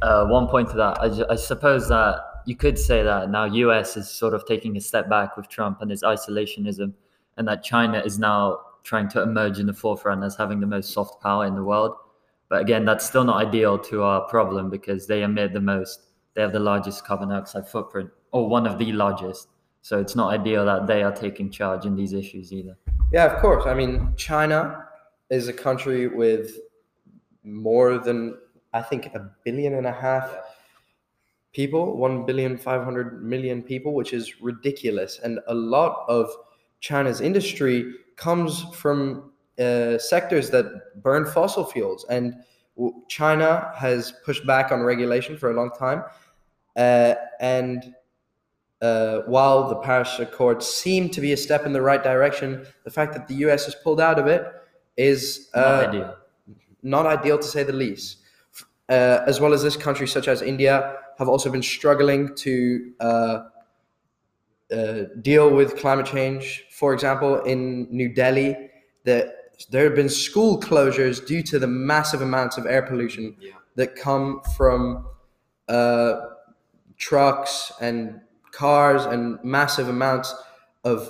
Uh, 0.01 0.25
one 0.27 0.47
point 0.47 0.69
to 0.69 0.75
that, 0.75 0.99
I, 0.99 1.33
I 1.33 1.35
suppose 1.35 1.87
that 1.89 2.19
you 2.45 2.55
could 2.55 2.77
say 2.77 3.03
that 3.03 3.29
now 3.29 3.45
US 3.45 3.95
is 3.95 4.09
sort 4.09 4.33
of 4.33 4.45
taking 4.45 4.75
a 4.75 4.81
step 4.81 5.09
back 5.09 5.37
with 5.37 5.47
Trump 5.47 5.81
and 5.81 5.91
his 5.91 6.03
isolationism, 6.03 6.93
and 7.37 7.47
that 7.47 7.63
China 7.63 7.99
is 7.99 8.19
now 8.19 8.59
trying 8.83 9.07
to 9.09 9.21
emerge 9.21 9.59
in 9.59 9.65
the 9.65 9.73
forefront 9.73 10.23
as 10.23 10.35
having 10.35 10.59
the 10.59 10.67
most 10.67 10.91
soft 10.91 11.21
power 11.21 11.45
in 11.45 11.55
the 11.55 11.63
world. 11.63 11.95
But 12.49 12.61
again, 12.61 12.83
that's 12.85 13.05
still 13.05 13.23
not 13.23 13.37
ideal 13.45 13.79
to 13.79 14.03
our 14.03 14.27
problem 14.27 14.69
because 14.69 15.07
they 15.07 15.23
emit 15.23 15.53
the 15.53 15.61
most 15.61 16.01
they 16.33 16.41
have 16.41 16.51
the 16.51 16.59
largest 16.59 17.05
carbon 17.05 17.29
dioxide 17.29 17.67
footprint, 17.67 18.09
or 18.31 18.49
one 18.49 18.65
of 18.65 18.77
the 18.77 18.91
largest. 18.91 19.47
So 19.81 19.99
it's 19.99 20.15
not 20.15 20.33
ideal 20.33 20.65
that 20.65 20.87
they 20.87 21.03
are 21.03 21.11
taking 21.11 21.51
charge 21.51 21.85
in 21.85 21.95
these 21.95 22.13
issues 22.13 22.53
either. 22.53 22.77
Yeah, 23.11 23.25
of 23.25 23.41
course. 23.41 23.65
I 23.65 23.73
mean, 23.73 24.13
China 24.15 24.85
is 25.29 25.47
a 25.47 25.53
country 25.53 26.07
with 26.07 26.57
more 27.43 27.97
than 27.97 28.37
I 28.73 28.81
think 28.81 29.07
a 29.07 29.29
billion 29.43 29.75
and 29.75 29.85
a 29.85 29.91
half 29.91 30.35
people, 31.51 31.97
one 31.97 32.25
billion 32.25 32.57
five 32.57 32.83
hundred 32.83 33.23
million 33.23 33.61
people, 33.61 33.93
which 33.93 34.13
is 34.13 34.41
ridiculous. 34.41 35.19
And 35.23 35.39
a 35.47 35.53
lot 35.53 36.05
of 36.07 36.29
China's 36.79 37.21
industry 37.21 37.93
comes 38.15 38.63
from 38.73 39.31
uh, 39.59 39.97
sectors 39.97 40.49
that 40.49 40.65
burn 41.03 41.25
fossil 41.25 41.65
fuels. 41.65 42.05
And 42.09 42.35
China 43.07 43.71
has 43.75 44.13
pushed 44.25 44.47
back 44.47 44.71
on 44.71 44.81
regulation 44.81 45.37
for 45.37 45.51
a 45.51 45.53
long 45.53 45.69
time. 45.77 46.03
Uh, 46.75 47.15
and 47.39 47.93
uh, 48.81 49.19
while 49.27 49.69
the 49.69 49.75
Paris 49.75 50.19
Accord 50.19 50.61
seemed 50.61 51.13
to 51.13 51.21
be 51.21 51.31
a 51.31 51.37
step 51.37 51.65
in 51.65 51.73
the 51.73 51.81
right 51.81 52.03
direction, 52.03 52.65
the 52.83 52.91
fact 52.91 53.13
that 53.13 53.27
the 53.27 53.35
US 53.45 53.65
has 53.65 53.75
pulled 53.75 54.01
out 54.01 54.19
of 54.19 54.27
it 54.27 54.45
is 54.97 55.49
uh, 55.53 55.59
not 55.61 55.87
ideal. 55.87 56.15
Not 56.83 57.05
ideal 57.05 57.37
to 57.37 57.47
say 57.47 57.63
the 57.63 57.73
least. 57.73 58.17
Uh, 58.89 59.23
as 59.25 59.39
well 59.39 59.53
as 59.53 59.63
this 59.63 59.77
country, 59.77 60.07
such 60.07 60.27
as 60.27 60.41
India, 60.41 60.97
have 61.17 61.29
also 61.29 61.49
been 61.49 61.63
struggling 61.63 62.35
to 62.35 62.91
uh, 62.99 63.43
uh, 64.71 65.03
deal 65.21 65.49
with 65.49 65.77
climate 65.77 66.05
change. 66.05 66.65
For 66.71 66.93
example, 66.93 67.41
in 67.43 67.87
New 67.89 68.13
Delhi, 68.13 68.69
the 69.05 69.33
there 69.69 69.85
have 69.85 69.95
been 69.95 70.09
school 70.09 70.59
closures 70.59 71.25
due 71.25 71.43
to 71.43 71.59
the 71.59 71.67
massive 71.67 72.21
amounts 72.21 72.57
of 72.57 72.65
air 72.65 72.81
pollution 72.81 73.35
that 73.75 73.95
come 73.95 74.41
from 74.57 75.05
uh, 75.69 76.15
trucks 77.03 77.73
and 77.81 78.21
cars 78.51 79.05
and 79.05 79.37
massive 79.43 79.89
amounts 79.89 80.33
of 80.85 81.09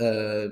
uh, 0.00 0.46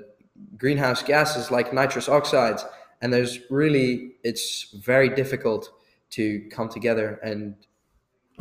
greenhouse 0.57 1.03
gases 1.03 1.51
like 1.51 1.73
nitrous 1.73 2.07
oxides. 2.07 2.65
And 3.01 3.11
there's 3.11 3.39
really, 3.49 4.13
it's 4.23 4.71
very 4.85 5.09
difficult 5.09 5.69
to 6.11 6.47
come 6.51 6.69
together 6.69 7.19
and 7.21 7.55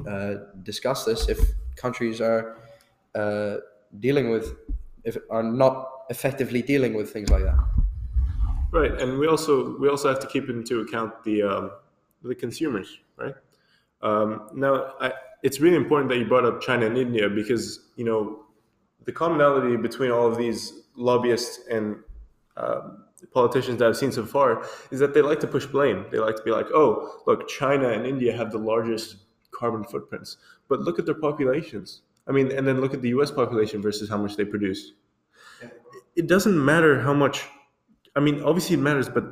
uh, 0.08 0.34
discuss 0.62 1.04
this 1.04 1.28
if 1.28 1.38
countries 1.74 2.20
are 2.20 2.58
uh, 3.16 3.56
dealing 3.98 4.30
with, 4.30 4.54
if 5.02 5.16
are 5.30 5.42
not 5.42 5.88
effectively 6.10 6.62
dealing 6.62 6.94
with 6.94 7.10
things 7.12 7.28
like 7.30 7.42
that. 7.42 7.58
Right, 8.72 8.94
and 9.00 9.18
we 9.18 9.26
also 9.26 9.76
we 9.80 9.88
also 9.88 10.08
have 10.08 10.20
to 10.20 10.28
keep 10.28 10.48
into 10.48 10.80
account 10.80 11.24
the 11.24 11.42
um, 11.42 11.70
the 12.22 12.36
consumers, 12.36 13.00
right? 13.16 13.34
Um, 14.02 14.48
now, 14.54 14.92
I, 15.00 15.12
it's 15.42 15.60
really 15.60 15.76
important 15.76 16.10
that 16.10 16.18
you 16.18 16.26
brought 16.26 16.44
up 16.44 16.60
China 16.60 16.86
and 16.86 16.96
India 16.96 17.28
because 17.28 17.88
you 17.96 18.04
know 18.04 18.44
the 19.04 19.12
commonality 19.12 19.76
between 19.76 20.10
all 20.10 20.26
of 20.26 20.36
these 20.36 20.72
lobbyists 20.96 21.60
and 21.70 21.96
um, 22.56 23.04
politicians 23.32 23.78
that 23.78 23.88
I've 23.88 23.96
seen 23.96 24.12
so 24.12 24.26
far 24.26 24.66
is 24.90 25.00
that 25.00 25.14
they 25.14 25.22
like 25.22 25.40
to 25.40 25.46
push 25.46 25.66
blame. 25.66 26.06
They 26.10 26.18
like 26.18 26.36
to 26.36 26.42
be 26.42 26.50
like, 26.50 26.66
"Oh, 26.74 27.22
look, 27.26 27.48
China 27.48 27.88
and 27.88 28.06
India 28.06 28.36
have 28.36 28.50
the 28.52 28.58
largest 28.58 29.16
carbon 29.50 29.84
footprints, 29.84 30.36
but 30.68 30.80
look 30.80 30.98
at 30.98 31.06
their 31.06 31.14
populations. 31.14 32.02
I 32.26 32.32
mean, 32.32 32.52
and 32.52 32.66
then 32.66 32.80
look 32.80 32.94
at 32.94 33.02
the 33.02 33.08
U.S. 33.10 33.30
population 33.30 33.82
versus 33.82 34.08
how 34.08 34.18
much 34.18 34.36
they 34.36 34.44
produce. 34.44 34.92
It 36.16 36.26
doesn't 36.26 36.64
matter 36.64 37.00
how 37.00 37.14
much. 37.14 37.44
I 38.16 38.20
mean, 38.20 38.42
obviously 38.42 38.74
it 38.74 38.80
matters, 38.80 39.08
but 39.08 39.24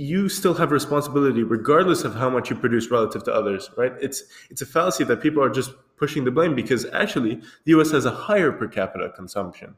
you 0.00 0.30
still 0.30 0.54
have 0.54 0.72
responsibility 0.72 1.42
regardless 1.42 2.04
of 2.04 2.14
how 2.14 2.30
much 2.30 2.48
you 2.48 2.56
produce 2.56 2.90
relative 2.90 3.22
to 3.22 3.34
others, 3.34 3.70
right? 3.76 3.92
It's 4.00 4.22
it's 4.48 4.62
a 4.62 4.66
fallacy 4.66 5.04
that 5.04 5.20
people 5.20 5.42
are 5.42 5.50
just 5.50 5.72
pushing 5.98 6.24
the 6.24 6.30
blame 6.30 6.54
because 6.54 6.86
actually 6.86 7.42
the 7.64 7.72
US 7.78 7.90
has 7.90 8.06
a 8.06 8.10
higher 8.10 8.50
per 8.50 8.66
capita 8.66 9.10
consumption. 9.10 9.76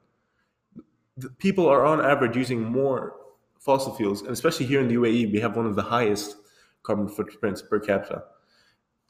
The 1.17 1.29
people 1.29 1.69
are 1.69 1.85
on 1.85 2.01
average 2.01 2.37
using 2.37 2.63
more 2.63 3.17
fossil 3.59 3.95
fuels, 3.97 4.23
and 4.23 4.31
especially 4.31 4.67
here 4.67 4.81
in 4.81 4.87
the 4.87 4.95
UAE, 4.95 5.33
we 5.33 5.41
have 5.41 5.57
one 5.57 5.67
of 5.67 5.75
the 5.75 5.83
highest 5.83 6.37
carbon 6.85 7.09
footprints 7.09 7.61
per 7.61 7.81
capita. 7.81 8.23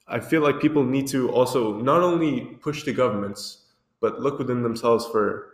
I 0.08 0.18
feel 0.18 0.40
like 0.40 0.60
people 0.60 0.82
need 0.82 1.08
to 1.08 1.30
also 1.30 1.78
not 1.80 2.00
only 2.00 2.56
push 2.62 2.84
the 2.84 2.92
governments, 2.94 3.66
but 4.00 4.20
look 4.20 4.38
within 4.38 4.62
themselves 4.62 5.04
for 5.06 5.48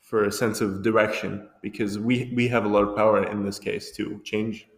for 0.00 0.26
a 0.26 0.30
sense 0.30 0.60
of 0.60 0.84
direction 0.84 1.48
because 1.60 1.98
we 1.98 2.32
we 2.36 2.46
have 2.46 2.64
a 2.64 2.68
lot 2.68 2.84
of 2.84 2.94
power 2.94 3.24
in 3.24 3.42
this 3.42 3.58
case 3.58 3.90
to 3.96 4.20
change. 4.22 4.68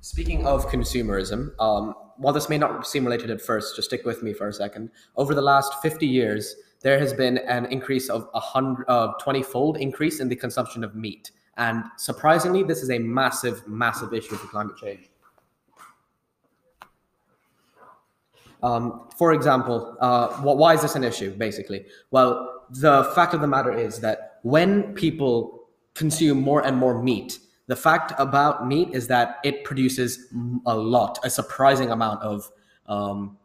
Speaking 0.00 0.46
of 0.46 0.66
consumerism, 0.68 1.50
um, 1.60 1.94
while 2.18 2.32
this 2.32 2.48
may 2.48 2.58
not 2.58 2.86
seem 2.86 3.04
related 3.04 3.30
at 3.30 3.40
first, 3.40 3.76
just 3.76 3.88
stick 3.88 4.04
with 4.04 4.22
me 4.22 4.32
for 4.32 4.48
a 4.48 4.52
second. 4.52 4.90
Over 5.16 5.34
the 5.34 5.42
last 5.42 5.74
50 5.82 6.06
years, 6.06 6.54
there 6.82 6.98
has 6.98 7.12
been 7.12 7.38
an 7.38 7.66
increase 7.66 8.08
of 8.08 8.28
a 8.34 8.40
hundred, 8.40 8.84
uh, 8.88 9.12
20 9.20 9.42
fold 9.42 9.76
increase 9.76 10.20
in 10.20 10.28
the 10.28 10.36
consumption 10.36 10.84
of 10.84 10.94
meat. 10.94 11.32
And 11.56 11.84
surprisingly, 11.96 12.62
this 12.62 12.82
is 12.82 12.90
a 12.90 12.98
massive, 12.98 13.66
massive 13.66 14.14
issue 14.14 14.36
for 14.36 14.46
climate 14.46 14.76
change. 14.76 15.10
Um, 18.62 19.08
for 19.16 19.32
example, 19.32 19.96
uh, 20.00 20.28
wh- 20.28 20.56
why 20.56 20.74
is 20.74 20.82
this 20.82 20.94
an 20.94 21.04
issue, 21.04 21.32
basically? 21.32 21.86
Well, 22.10 22.64
the 22.70 23.10
fact 23.14 23.34
of 23.34 23.40
the 23.40 23.46
matter 23.46 23.72
is 23.72 24.00
that 24.00 24.38
when 24.42 24.94
people 24.94 25.68
consume 25.94 26.40
more 26.40 26.64
and 26.64 26.76
more 26.76 27.02
meat, 27.02 27.40
the 27.68 27.76
fact 27.76 28.12
about 28.18 28.66
meat 28.66 28.88
is 28.92 29.06
that 29.08 29.36
it 29.44 29.62
produces 29.62 30.32
a 30.66 30.74
lot, 30.74 31.18
a 31.22 31.30
surprising 31.30 31.90
amount 31.90 32.22
of 32.22 32.50
um, 32.86 33.36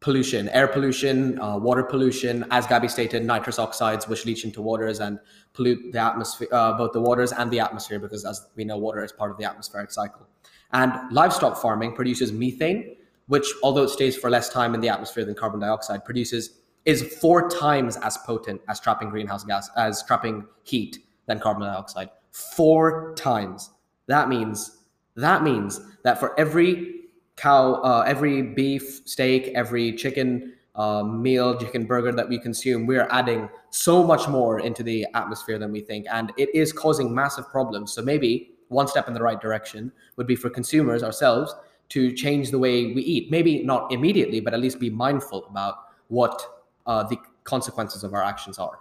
pollution, 0.00 0.50
air 0.50 0.68
pollution, 0.68 1.40
uh, 1.40 1.56
water 1.56 1.82
pollution, 1.82 2.44
as 2.50 2.66
Gabby 2.66 2.88
stated, 2.88 3.24
nitrous 3.24 3.58
oxides, 3.58 4.06
which 4.06 4.26
leach 4.26 4.44
into 4.44 4.60
waters 4.60 5.00
and 5.00 5.18
pollute 5.54 5.92
the 5.92 5.98
atmosphere, 5.98 6.48
uh, 6.52 6.76
both 6.76 6.92
the 6.92 7.00
waters 7.00 7.32
and 7.32 7.50
the 7.50 7.58
atmosphere, 7.58 7.98
because 7.98 8.26
as 8.26 8.48
we 8.54 8.64
know, 8.64 8.76
water 8.76 9.02
is 9.02 9.12
part 9.12 9.30
of 9.30 9.38
the 9.38 9.44
atmospheric 9.44 9.90
cycle. 9.90 10.28
And 10.74 10.92
livestock 11.10 11.56
farming 11.56 11.94
produces 11.94 12.32
methane, 12.32 12.96
which, 13.28 13.46
although 13.62 13.84
it 13.84 13.88
stays 13.88 14.14
for 14.14 14.28
less 14.28 14.50
time 14.50 14.74
in 14.74 14.82
the 14.82 14.90
atmosphere 14.90 15.24
than 15.24 15.34
carbon 15.34 15.60
dioxide, 15.60 16.04
produces 16.04 16.58
is 16.84 17.16
four 17.18 17.48
times 17.48 17.96
as 17.96 18.18
potent 18.26 18.60
as 18.68 18.78
trapping 18.78 19.08
greenhouse 19.08 19.42
gas, 19.42 19.70
as 19.78 20.02
trapping 20.02 20.44
heat 20.64 20.98
than 21.24 21.40
carbon 21.40 21.62
dioxide. 21.62 22.10
Four 22.34 23.14
times. 23.14 23.70
That 24.08 24.28
means 24.28 24.78
that 25.14 25.44
means 25.44 25.80
that 26.02 26.18
for 26.18 26.38
every 26.38 27.02
cow, 27.36 27.74
uh, 27.74 28.04
every 28.04 28.42
beef, 28.42 29.02
steak, 29.04 29.52
every 29.54 29.92
chicken 29.92 30.54
uh, 30.74 31.04
meal, 31.04 31.56
chicken 31.56 31.86
burger 31.86 32.10
that 32.10 32.28
we 32.28 32.40
consume, 32.40 32.86
we 32.86 32.96
are 32.96 33.06
adding 33.12 33.48
so 33.70 34.02
much 34.02 34.28
more 34.28 34.58
into 34.58 34.82
the 34.82 35.06
atmosphere 35.14 35.60
than 35.60 35.70
we 35.70 35.80
think, 35.80 36.06
and 36.10 36.32
it 36.36 36.52
is 36.52 36.72
causing 36.72 37.14
massive 37.14 37.48
problems. 37.50 37.92
So 37.92 38.02
maybe 38.02 38.50
one 38.66 38.88
step 38.88 39.06
in 39.06 39.14
the 39.14 39.22
right 39.22 39.40
direction 39.40 39.92
would 40.16 40.26
be 40.26 40.34
for 40.34 40.50
consumers 40.50 41.04
ourselves 41.04 41.54
to 41.90 42.10
change 42.10 42.50
the 42.50 42.58
way 42.58 42.92
we 42.92 43.02
eat. 43.02 43.30
Maybe 43.30 43.62
not 43.62 43.92
immediately, 43.92 44.40
but 44.40 44.54
at 44.54 44.58
least 44.58 44.80
be 44.80 44.90
mindful 44.90 45.46
about 45.46 45.76
what 46.08 46.42
uh, 46.88 47.04
the 47.04 47.16
consequences 47.44 48.02
of 48.02 48.12
our 48.12 48.24
actions 48.24 48.58
are. 48.58 48.76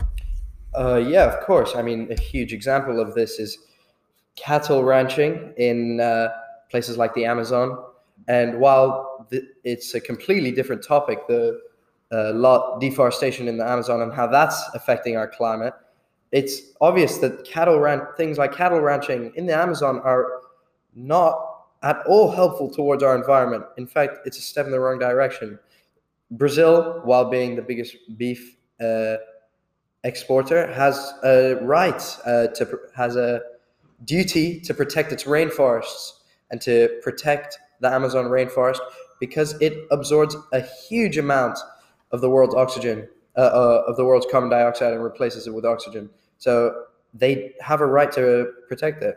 Uh, 0.76 0.96
yeah, 0.96 1.26
of 1.26 1.44
course. 1.46 1.76
I 1.76 1.82
mean, 1.82 2.12
a 2.12 2.20
huge 2.20 2.54
example 2.54 3.00
of 3.00 3.14
this 3.14 3.40
is 3.40 3.58
cattle 4.36 4.84
ranching 4.84 5.54
in 5.58 6.00
uh, 6.00 6.30
places 6.70 6.98
like 6.98 7.14
the 7.14 7.26
Amazon. 7.26 7.84
And 8.28 8.60
while 8.60 9.28
th- 9.30 9.44
it's 9.64 9.94
a 9.94 10.02
completely 10.02 10.52
different 10.52 10.84
topic, 10.84 11.28
the 11.28 11.60
uh, 12.12 12.34
lot 12.34 12.80
deforestation 12.80 13.48
in 13.48 13.58
the 13.58 13.68
Amazon 13.68 14.02
and 14.02 14.14
how 14.14 14.28
that's 14.28 14.62
affecting 14.74 15.18
our 15.18 15.28
climate, 15.28 15.74
it's 16.32 16.74
obvious 16.82 17.20
that 17.20 17.46
cattle 17.46 17.80
ran- 17.80 18.08
things 18.18 18.38
like 18.38 18.54
cattle 18.54 18.82
ranching 18.82 19.32
in 19.36 19.46
the 19.46 19.56
Amazon 19.56 20.00
are 20.04 20.42
not 20.96 21.50
at 21.84 21.98
all 22.08 22.32
helpful 22.32 22.72
towards 22.72 23.04
our 23.04 23.16
environment. 23.16 23.64
In 23.78 23.86
fact, 23.86 24.20
it's 24.26 24.38
a 24.38 24.42
step 24.42 24.66
in 24.66 24.72
the 24.72 24.80
wrong 24.80 24.98
direction. 24.98 25.60
Brazil, 26.32 27.02
while 27.04 27.30
being 27.30 27.56
the 27.56 27.62
biggest 27.62 27.96
beef 28.18 28.58
uh, 28.82 29.18
exporter, 30.04 30.72
has 30.74 31.14
a 31.24 31.56
right 31.62 32.02
uh, 32.26 32.48
to 32.48 32.80
has 32.96 33.16
a 33.16 33.42
duty 34.04 34.60
to 34.60 34.74
protect 34.74 35.12
its 35.12 35.24
rainforests 35.24 36.12
and 36.52 36.62
to 36.62 36.90
protect 37.02 37.58
the 37.80 37.90
Amazon 37.90 38.26
rainforest 38.26 38.80
because 39.20 39.54
it 39.62 39.74
absorbs 39.92 40.36
a 40.52 40.62
huge 40.62 41.18
amount 41.18 41.58
of 42.12 42.22
the 42.22 42.30
world's 42.30 42.56
oxygen, 42.56 43.08
uh, 43.38 43.42
uh, 43.42 43.84
of 43.88 43.96
the 43.98 44.06
world's 44.06 44.28
carbon 44.30 44.50
dioxide, 44.50 44.94
and 44.94 45.04
replaces 45.04 45.48
it 45.48 45.54
with 45.54 45.66
oxygen. 45.66 46.10
So 46.38 46.86
they 47.14 47.54
have 47.62 47.82
a 47.82 47.86
right 47.86 48.12
to 48.14 48.52
protect 48.68 49.04
it. 49.04 49.16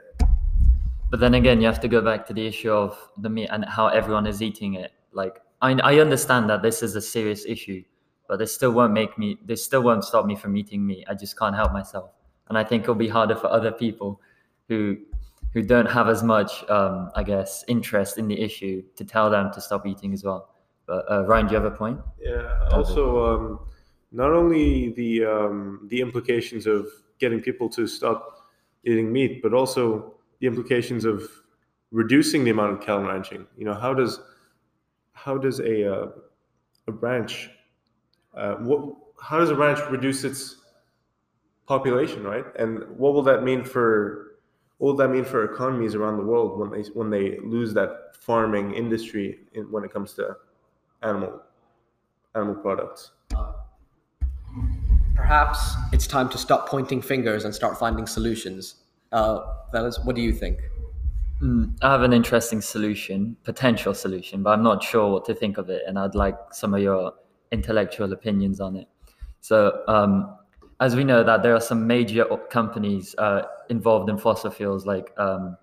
But 1.11 1.21
then 1.21 1.35
again, 1.35 1.61
you 1.61 1.67
have 1.67 1.81
to 1.81 1.89
go 1.89 2.01
back 2.01 2.27
to 2.27 2.35
the 2.35 2.47
issue 2.47 2.71
of 2.71 2.99
the 3.19 3.29
meat 3.29 3.49
and 3.51 3.65
how 3.65 3.89
everyone 3.89 4.27
is 4.27 4.43
eating 4.43 4.75
it. 4.75 4.93
Like 5.13 5.41
I, 5.63 5.73
I 5.73 5.99
understand 6.01 6.51
that 6.51 6.63
this 6.63 6.83
is 6.83 6.97
a 6.97 7.01
serious 7.01 7.45
issue, 7.47 7.83
but 8.29 8.39
this 8.39 8.53
still 8.55 8.73
won't 8.73 8.93
make 8.93 9.17
me. 9.19 9.39
This 9.45 9.65
still 9.65 9.83
won't 9.83 10.05
stop 10.05 10.27
me 10.27 10.37
from 10.37 10.57
eating 10.57 10.87
meat. 10.87 11.05
I 11.09 11.15
just 11.15 11.39
can't 11.39 11.55
help 11.55 11.73
myself, 11.73 12.11
and 12.49 12.59
I 12.59 12.65
think 12.65 12.85
it'll 12.85 12.95
be 12.95 13.09
harder 13.09 13.37
for 13.37 13.49
other 13.49 13.73
people 13.73 14.21
who 14.69 14.97
who 15.53 15.63
don't 15.63 15.91
have 15.91 16.09
as 16.09 16.23
much, 16.23 16.69
um, 16.69 17.11
I 17.15 17.23
guess, 17.23 17.65
interest 17.67 18.19
in 18.19 18.29
the 18.29 18.39
issue 18.39 18.83
to 18.97 19.05
tell 19.05 19.31
them 19.31 19.51
to 19.53 19.61
stop 19.61 19.87
eating 19.87 20.13
as 20.13 20.23
well. 20.23 20.51
But 20.87 21.11
uh, 21.11 21.25
Ryan, 21.25 21.47
do 21.47 21.55
you 21.55 21.61
have 21.63 21.73
a 21.73 21.75
point? 21.75 21.99
Yeah. 22.21 22.69
Also, 22.73 23.25
um, 23.27 23.61
not 24.13 24.33
only 24.33 24.93
the 24.93 25.25
um, 25.25 25.87
the 25.91 26.01
implications 26.01 26.67
of 26.67 26.89
getting 27.19 27.41
people 27.41 27.69
to 27.71 27.87
stop 27.87 28.51
eating 28.85 29.13
meat, 29.13 29.43
but 29.43 29.53
also 29.53 30.15
the 30.41 30.47
implications 30.47 31.05
of 31.05 31.23
reducing 31.91 32.45
the 32.45 32.51
amount 32.51 32.73
of 32.73 32.81
cattle 32.81 33.05
ranching. 33.05 33.47
You 33.57 33.65
know, 33.65 33.75
how 33.75 33.95
does 33.95 34.21
how 35.13 35.39
does 35.39 35.61
a 35.61 35.93
uh, 35.93 36.09
a 36.87 36.93
ranch 36.93 37.51
uh, 38.37 38.55
what 38.57 38.95
how 39.21 39.39
does 39.39 39.51
a 39.51 39.55
ranch 39.55 39.79
reduce 39.91 40.25
its 40.25 40.57
population, 41.67 42.23
right? 42.23 42.45
And 42.59 42.85
what 42.97 43.15
will 43.15 43.23
that 43.23 43.43
mean 43.43 43.65
for 43.65 44.37
what 44.79 44.89
will 44.89 44.97
that 44.97 45.09
mean 45.09 45.25
for 45.25 45.45
economies 45.45 45.95
around 45.95 46.19
the 46.19 46.23
world 46.25 46.59
when 46.59 46.71
they 46.71 46.89
when 46.91 47.11
they 47.11 47.39
lose 47.39 47.73
that 47.75 48.15
farming 48.15 48.75
industry 48.75 49.39
in, 49.55 49.65
when 49.71 49.85
it 49.85 49.93
comes 49.93 50.15
to 50.15 50.37
animal 51.03 51.43
animal 52.35 52.55
products? 52.57 53.13
Perhaps 55.15 55.75
it's 55.93 56.07
time 56.07 56.29
to 56.29 56.39
stop 56.39 56.69
pointing 56.69 57.01
fingers 57.01 57.45
and 57.45 57.55
start 57.55 57.79
finding 57.79 58.07
solutions. 58.07 58.83
Uh, 59.13 59.41
fellas, 59.73 59.99
what 60.05 60.15
do 60.15 60.21
you 60.21 60.33
think? 60.33 60.59
Mm, 61.41 61.77
I 61.83 61.91
have 61.93 62.03
an 62.03 62.13
interesting 62.13 62.61
solution, 62.61 63.37
potential 63.45 63.95
solution, 63.95 64.43
but 64.43 64.51
I'm 64.51 64.63
not 64.63 64.83
sure 64.83 65.11
what 65.11 65.25
to 65.27 65.35
think 65.35 65.59
of 65.59 65.69
it, 65.71 65.83
and 65.87 65.99
I'd 65.99 66.15
like 66.15 66.37
some 66.53 66.75
of 66.75 66.81
your 66.81 67.13
intellectual 67.53 68.13
opinions 68.13 68.61
on 68.61 68.77
it. 68.77 68.89
So, 69.41 69.83
um, 69.89 70.37
as 70.81 70.95
we 70.95 71.05
know, 71.05 71.23
that 71.25 71.43
there 71.43 71.55
are 71.55 71.61
some 71.61 71.87
major 71.87 72.25
companies 72.51 73.15
uh, 73.19 73.43
involved 73.71 74.11
in 74.11 74.19
fossil 74.19 74.51
fuels, 74.51 74.85
like 74.87 75.13
um, 75.19 75.57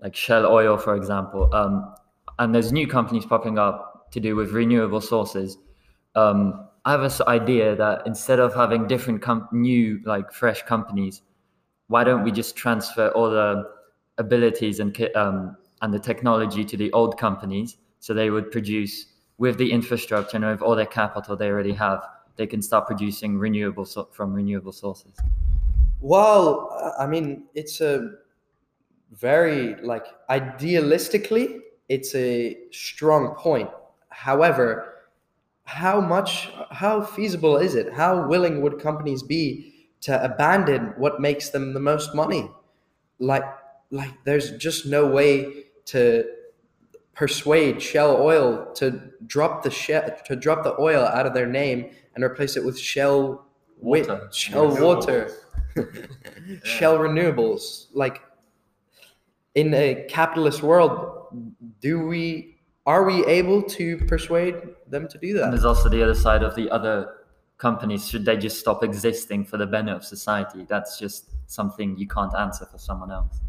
like 0.00 0.16
Shell 0.16 0.46
Oil, 0.46 0.76
for 0.76 0.96
example. 0.96 1.52
Um, 1.54 1.94
and 2.38 2.54
there's 2.54 2.72
new 2.72 2.86
companies 2.86 3.26
popping 3.26 3.58
up 3.58 4.10
to 4.12 4.20
do 4.20 4.36
with 4.36 4.52
renewable 4.52 5.00
sources. 5.00 5.58
Um, 6.14 6.68
I 6.84 6.92
have 6.92 7.02
this 7.02 7.20
idea 7.20 7.76
that 7.76 8.06
instead 8.06 8.40
of 8.40 8.54
having 8.54 8.86
different 8.86 9.22
com- 9.22 9.48
new, 9.52 10.00
like 10.04 10.32
fresh 10.32 10.62
companies, 10.62 11.22
why 11.88 12.04
don't 12.04 12.24
we 12.24 12.32
just 12.32 12.56
transfer 12.56 13.08
all 13.10 13.30
the 13.30 13.64
abilities 14.18 14.80
and 14.80 14.96
um, 15.14 15.56
and 15.82 15.92
the 15.94 15.98
technology 15.98 16.64
to 16.64 16.76
the 16.76 16.92
old 16.92 17.18
companies 17.18 17.76
so 18.00 18.14
they 18.14 18.30
would 18.30 18.50
produce 18.50 19.06
with 19.38 19.56
the 19.58 19.72
infrastructure 19.72 20.36
and 20.36 20.46
with 20.46 20.62
all 20.62 20.76
their 20.76 20.86
capital 20.86 21.36
they 21.36 21.48
already 21.48 21.72
have 21.72 22.04
they 22.36 22.46
can 22.46 22.62
start 22.62 22.86
producing 22.86 23.38
renewable 23.38 23.84
so- 23.84 24.08
from 24.12 24.32
renewable 24.32 24.72
sources. 24.72 25.16
Well 26.00 26.94
i 26.98 27.06
mean 27.06 27.44
it's 27.54 27.80
a 27.80 28.10
very 29.12 29.74
like 29.82 30.06
idealistically 30.30 31.60
it's 31.88 32.14
a 32.14 32.56
strong 32.70 33.34
point. 33.36 33.70
However 34.10 34.94
how 35.64 36.00
much 36.00 36.50
how 36.70 37.02
feasible 37.02 37.56
is 37.56 37.74
it? 37.74 37.92
How 37.92 38.26
willing 38.26 38.62
would 38.62 38.80
companies 38.80 39.22
be 39.22 39.74
to 40.02 40.22
abandon 40.24 40.94
what 40.98 41.20
makes 41.20 41.50
them 41.50 41.74
the 41.74 41.80
most 41.80 42.14
money? 42.14 42.50
Like 43.18 43.44
like 43.90 44.12
there's 44.24 44.56
just 44.58 44.86
no 44.86 45.06
way 45.06 45.64
to 45.86 46.24
persuade 47.18 47.82
Shell 47.82 48.22
Oil 48.22 48.72
to 48.74 49.10
drop 49.26 49.64
the 49.64 49.70
shell 49.72 50.08
to 50.24 50.36
drop 50.36 50.62
the 50.62 50.80
oil 50.80 51.02
out 51.02 51.26
of 51.26 51.34
their 51.34 51.48
name 51.48 51.90
and 52.14 52.22
replace 52.22 52.56
it 52.56 52.64
with 52.64 52.78
Shell 52.78 53.44
water, 53.76 54.28
Shell 54.32 54.70
renewables. 54.70 54.80
water, 54.80 55.32
Shell 56.62 56.98
renewables. 56.98 57.86
Like 57.92 58.22
in 59.56 59.74
a 59.74 60.06
capitalist 60.08 60.62
world, 60.62 61.26
do 61.80 62.06
we 62.06 62.60
are 62.86 63.02
we 63.04 63.26
able 63.26 63.64
to 63.64 63.98
persuade 64.06 64.54
them 64.86 65.08
to 65.08 65.18
do 65.18 65.32
that? 65.34 65.44
And 65.44 65.52
there's 65.52 65.64
also 65.64 65.88
the 65.88 66.02
other 66.02 66.14
side 66.14 66.44
of 66.44 66.54
the 66.54 66.70
other 66.70 67.14
companies. 67.58 68.08
Should 68.08 68.26
they 68.26 68.36
just 68.36 68.60
stop 68.60 68.84
existing 68.84 69.44
for 69.44 69.56
the 69.56 69.66
benefit 69.66 69.96
of 69.96 70.04
society? 70.04 70.64
That's 70.68 71.00
just 71.00 71.30
something 71.46 71.98
you 71.98 72.06
can't 72.06 72.34
answer 72.36 72.64
for 72.64 72.78
someone 72.78 73.10
else 73.10 73.40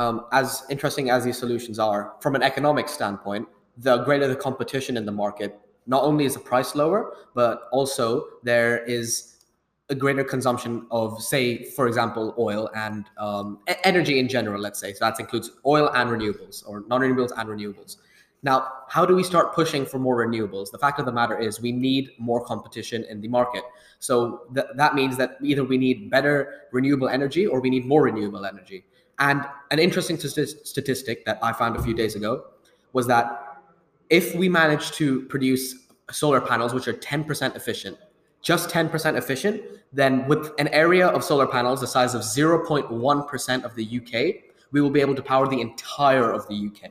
um, 0.00 0.24
as 0.32 0.64
interesting 0.70 1.10
as 1.10 1.24
these 1.24 1.38
solutions 1.38 1.78
are, 1.78 2.14
from 2.20 2.34
an 2.34 2.42
economic 2.42 2.88
standpoint, 2.88 3.46
the 3.76 3.98
greater 4.04 4.26
the 4.26 4.34
competition 4.34 4.96
in 4.96 5.04
the 5.04 5.12
market, 5.12 5.60
not 5.86 6.02
only 6.04 6.24
is 6.24 6.34
the 6.34 6.40
price 6.40 6.74
lower, 6.74 7.14
but 7.34 7.64
also 7.70 8.24
there 8.42 8.82
is 8.86 9.44
a 9.90 9.94
greater 9.94 10.24
consumption 10.24 10.86
of, 10.90 11.22
say, 11.22 11.64
for 11.76 11.86
example, 11.86 12.34
oil 12.38 12.70
and 12.74 13.04
um, 13.18 13.58
energy 13.84 14.18
in 14.18 14.26
general, 14.26 14.58
let's 14.58 14.80
say. 14.80 14.94
So 14.94 15.04
that 15.04 15.20
includes 15.20 15.50
oil 15.66 15.90
and 15.94 16.08
renewables, 16.08 16.66
or 16.66 16.84
non 16.88 17.02
renewables 17.02 17.32
and 17.36 17.48
renewables. 17.50 17.98
Now, 18.42 18.68
how 18.88 19.04
do 19.04 19.14
we 19.14 19.22
start 19.22 19.54
pushing 19.54 19.84
for 19.84 19.98
more 19.98 20.24
renewables? 20.24 20.70
The 20.70 20.78
fact 20.78 20.98
of 20.98 21.04
the 21.04 21.12
matter 21.12 21.38
is, 21.38 21.60
we 21.60 21.72
need 21.72 22.12
more 22.18 22.42
competition 22.42 23.04
in 23.04 23.20
the 23.20 23.28
market. 23.28 23.64
So 23.98 24.44
th- 24.54 24.68
that 24.76 24.94
means 24.94 25.18
that 25.18 25.36
either 25.42 25.62
we 25.62 25.76
need 25.76 26.10
better 26.10 26.68
renewable 26.72 27.08
energy 27.10 27.46
or 27.46 27.60
we 27.60 27.68
need 27.68 27.84
more 27.84 28.04
renewable 28.04 28.46
energy. 28.46 28.86
And 29.20 29.44
an 29.70 29.78
interesting 29.78 30.18
statistic 30.18 31.24
that 31.26 31.38
I 31.42 31.52
found 31.52 31.76
a 31.76 31.82
few 31.82 31.94
days 31.94 32.16
ago 32.16 32.44
was 32.92 33.06
that 33.06 33.62
if 34.08 34.34
we 34.34 34.48
manage 34.48 34.90
to 34.92 35.22
produce 35.26 35.74
solar 36.10 36.40
panels 36.40 36.74
which 36.74 36.88
are 36.88 36.94
10% 36.94 37.54
efficient, 37.54 37.96
just 38.42 38.70
10% 38.70 39.16
efficient, 39.16 39.62
then 39.92 40.26
with 40.26 40.50
an 40.58 40.68
area 40.68 41.06
of 41.06 41.22
solar 41.22 41.46
panels 41.46 41.80
the 41.80 41.86
size 41.86 42.14
of 42.14 42.22
0.1% 42.22 43.64
of 43.64 43.74
the 43.74 44.00
UK, 44.00 44.42
we 44.72 44.80
will 44.80 44.90
be 44.90 45.00
able 45.00 45.14
to 45.14 45.22
power 45.22 45.46
the 45.46 45.60
entire 45.60 46.32
of 46.32 46.48
the 46.48 46.54
UK, 46.54 46.90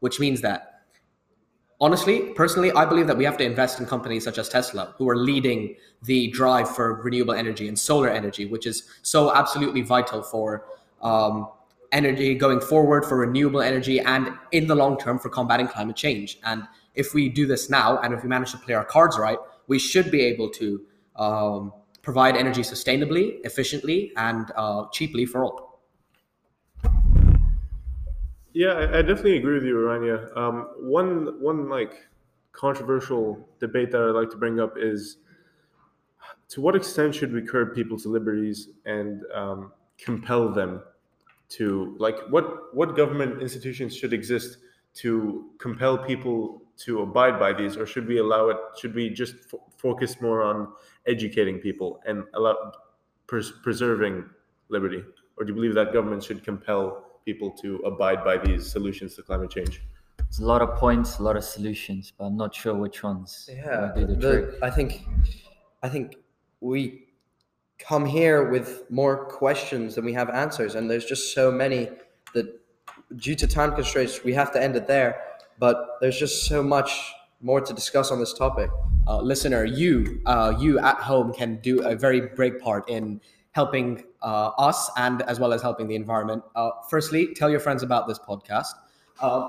which 0.00 0.20
means 0.20 0.40
that 0.42 0.82
honestly, 1.80 2.32
personally, 2.34 2.70
I 2.72 2.84
believe 2.84 3.06
that 3.06 3.16
we 3.16 3.24
have 3.24 3.38
to 3.38 3.44
invest 3.44 3.80
in 3.80 3.86
companies 3.86 4.24
such 4.24 4.38
as 4.38 4.48
Tesla, 4.48 4.94
who 4.98 5.08
are 5.08 5.16
leading 5.16 5.76
the 6.02 6.28
drive 6.28 6.72
for 6.74 7.00
renewable 7.02 7.34
energy 7.34 7.68
and 7.68 7.78
solar 7.78 8.10
energy, 8.10 8.44
which 8.44 8.66
is 8.66 8.84
so 9.02 9.34
absolutely 9.34 9.80
vital 9.80 10.22
for 10.22 10.66
um, 11.00 11.48
energy 11.92 12.34
going 12.34 12.60
forward 12.60 13.04
for 13.04 13.18
renewable 13.18 13.60
energy 13.60 14.00
and 14.00 14.32
in 14.52 14.66
the 14.66 14.74
long 14.74 14.98
term 14.98 15.18
for 15.18 15.28
combating 15.28 15.66
climate 15.66 15.96
change. 15.96 16.38
And 16.44 16.62
if 16.94 17.14
we 17.14 17.28
do 17.28 17.46
this 17.46 17.70
now, 17.70 17.98
and 17.98 18.14
if 18.14 18.22
we 18.22 18.28
manage 18.28 18.52
to 18.52 18.58
play 18.58 18.74
our 18.74 18.84
cards 18.84 19.18
right, 19.18 19.38
we 19.66 19.78
should 19.78 20.10
be 20.10 20.22
able 20.22 20.50
to 20.50 20.80
um, 21.16 21.72
provide 22.02 22.36
energy 22.36 22.62
sustainably, 22.62 23.38
efficiently, 23.44 24.12
and 24.16 24.50
uh, 24.56 24.86
cheaply 24.92 25.26
for 25.26 25.44
all. 25.44 25.80
Yeah, 28.52 28.90
I, 28.92 29.02
definitely 29.02 29.36
agree 29.36 29.54
with 29.54 29.64
you, 29.64 29.76
Aranya. 29.76 30.36
Um, 30.36 30.68
one 30.80 31.40
one 31.40 31.68
like 31.68 31.94
controversial 32.52 33.48
debate 33.60 33.92
that 33.92 34.02
I'd 34.02 34.10
like 34.10 34.30
to 34.30 34.36
bring 34.36 34.58
up 34.58 34.74
is 34.76 35.18
to 36.48 36.60
what 36.60 36.74
extent 36.74 37.14
should 37.14 37.32
we 37.32 37.42
curb 37.42 37.76
people's 37.76 38.06
liberties 38.06 38.70
and 38.84 39.22
um, 39.32 39.72
compel 39.98 40.48
them 40.52 40.82
to 41.50 41.96
like 41.98 42.18
what 42.30 42.74
what 42.74 42.96
government 42.96 43.42
institutions 43.42 43.96
should 43.96 44.12
exist 44.12 44.58
to 44.94 45.50
compel 45.58 45.98
people 45.98 46.62
to 46.76 47.02
abide 47.02 47.38
by 47.38 47.52
these 47.52 47.76
or 47.76 47.86
should 47.86 48.06
we 48.06 48.18
allow 48.18 48.48
it 48.48 48.56
should 48.78 48.94
we 48.94 49.10
just 49.10 49.34
f- 49.52 49.60
focus 49.76 50.20
more 50.20 50.42
on 50.42 50.72
educating 51.06 51.58
people 51.58 52.00
and 52.06 52.24
allow 52.34 52.72
pres- 53.26 53.52
preserving 53.62 54.28
liberty? 54.68 55.02
Or 55.36 55.44
do 55.44 55.50
you 55.50 55.54
believe 55.54 55.74
that 55.74 55.92
government 55.92 56.22
should 56.22 56.44
compel 56.44 57.20
people 57.24 57.50
to 57.62 57.76
abide 57.78 58.24
by 58.24 58.36
these 58.38 58.70
solutions 58.70 59.14
to 59.16 59.22
climate 59.22 59.50
change? 59.50 59.82
It's 60.18 60.38
a 60.38 60.44
lot 60.44 60.62
of 60.62 60.76
points 60.78 61.18
a 61.18 61.22
lot 61.24 61.36
of 61.36 61.42
solutions 61.42 62.12
but 62.16 62.24
i'm 62.26 62.36
not 62.36 62.54
sure 62.54 62.72
which 62.74 63.02
ones 63.02 63.50
yeah 63.52 63.90
the 63.96 64.06
the, 64.06 64.58
i 64.62 64.70
think 64.70 65.04
i 65.82 65.88
think 65.88 66.16
we 66.60 67.08
come 67.80 68.06
here 68.06 68.50
with 68.50 68.88
more 68.90 69.24
questions 69.26 69.94
than 69.94 70.04
we 70.04 70.12
have 70.12 70.30
answers. 70.30 70.74
And 70.74 70.90
there's 70.90 71.04
just 71.04 71.34
so 71.34 71.50
many 71.50 71.88
that 72.34 72.46
due 73.16 73.34
to 73.34 73.46
time 73.46 73.74
constraints 73.74 74.22
we 74.22 74.32
have 74.34 74.52
to 74.52 74.62
end 74.62 74.76
it 74.76 74.86
there. 74.86 75.20
But 75.58 75.98
there's 76.00 76.18
just 76.18 76.44
so 76.44 76.62
much 76.62 77.12
more 77.40 77.60
to 77.60 77.72
discuss 77.72 78.10
on 78.10 78.18
this 78.18 78.32
topic. 78.32 78.70
Uh, 79.06 79.20
listener 79.20 79.64
you 79.64 80.20
uh, 80.26 80.54
you 80.58 80.78
at 80.78 80.96
home 80.96 81.32
can 81.32 81.56
do 81.56 81.82
a 81.82 81.96
very 81.96 82.20
big 82.36 82.60
part 82.60 82.88
in 82.88 83.20
helping 83.52 84.04
uh, 84.22 84.50
us 84.58 84.90
and 84.96 85.22
as 85.22 85.40
well 85.40 85.52
as 85.52 85.60
helping 85.60 85.88
the 85.88 85.96
environment. 85.96 86.42
Uh, 86.54 86.70
firstly 86.88 87.34
tell 87.34 87.50
your 87.50 87.60
friends 87.60 87.82
about 87.82 88.06
this 88.06 88.18
podcast. 88.18 88.72
Uh, 89.20 89.48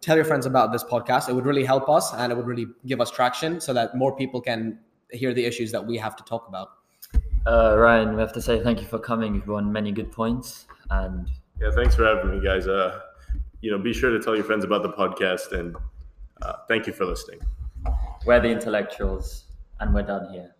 tell 0.00 0.16
your 0.16 0.24
friends 0.24 0.46
about 0.46 0.72
this 0.72 0.82
podcast. 0.82 1.28
It 1.28 1.34
would 1.34 1.44
really 1.44 1.64
help 1.64 1.88
us 1.88 2.14
and 2.14 2.32
it 2.32 2.36
would 2.36 2.46
really 2.46 2.66
give 2.86 3.00
us 3.00 3.10
traction 3.10 3.60
so 3.60 3.74
that 3.74 3.94
more 3.96 4.16
people 4.16 4.40
can 4.40 4.78
hear 5.12 5.34
the 5.34 5.44
issues 5.44 5.72
that 5.72 5.84
we 5.86 5.98
have 5.98 6.16
to 6.16 6.24
talk 6.24 6.48
about 6.48 6.70
uh, 7.46 7.76
Ryan, 7.76 8.14
we 8.14 8.20
have 8.20 8.32
to 8.32 8.42
say 8.42 8.62
thank 8.62 8.80
you 8.80 8.86
for 8.86 8.98
coming. 8.98 9.34
You've 9.34 9.48
won 9.48 9.72
many 9.72 9.92
good 9.92 10.12
points, 10.12 10.66
and 10.90 11.30
yeah, 11.60 11.70
thanks 11.70 11.94
for 11.94 12.04
having 12.04 12.30
me, 12.30 12.44
guys. 12.44 12.66
Uh, 12.66 13.00
you 13.60 13.70
know, 13.70 13.78
be 13.78 13.92
sure 13.92 14.10
to 14.10 14.20
tell 14.20 14.34
your 14.34 14.44
friends 14.44 14.64
about 14.64 14.82
the 14.82 14.92
podcast, 14.92 15.52
and 15.52 15.76
uh, 16.42 16.54
thank 16.68 16.86
you 16.86 16.92
for 16.92 17.04
listening. 17.04 17.40
We're 18.26 18.40
the 18.40 18.50
intellectuals, 18.50 19.44
and 19.80 19.94
we're 19.94 20.02
done 20.02 20.32
here. 20.32 20.54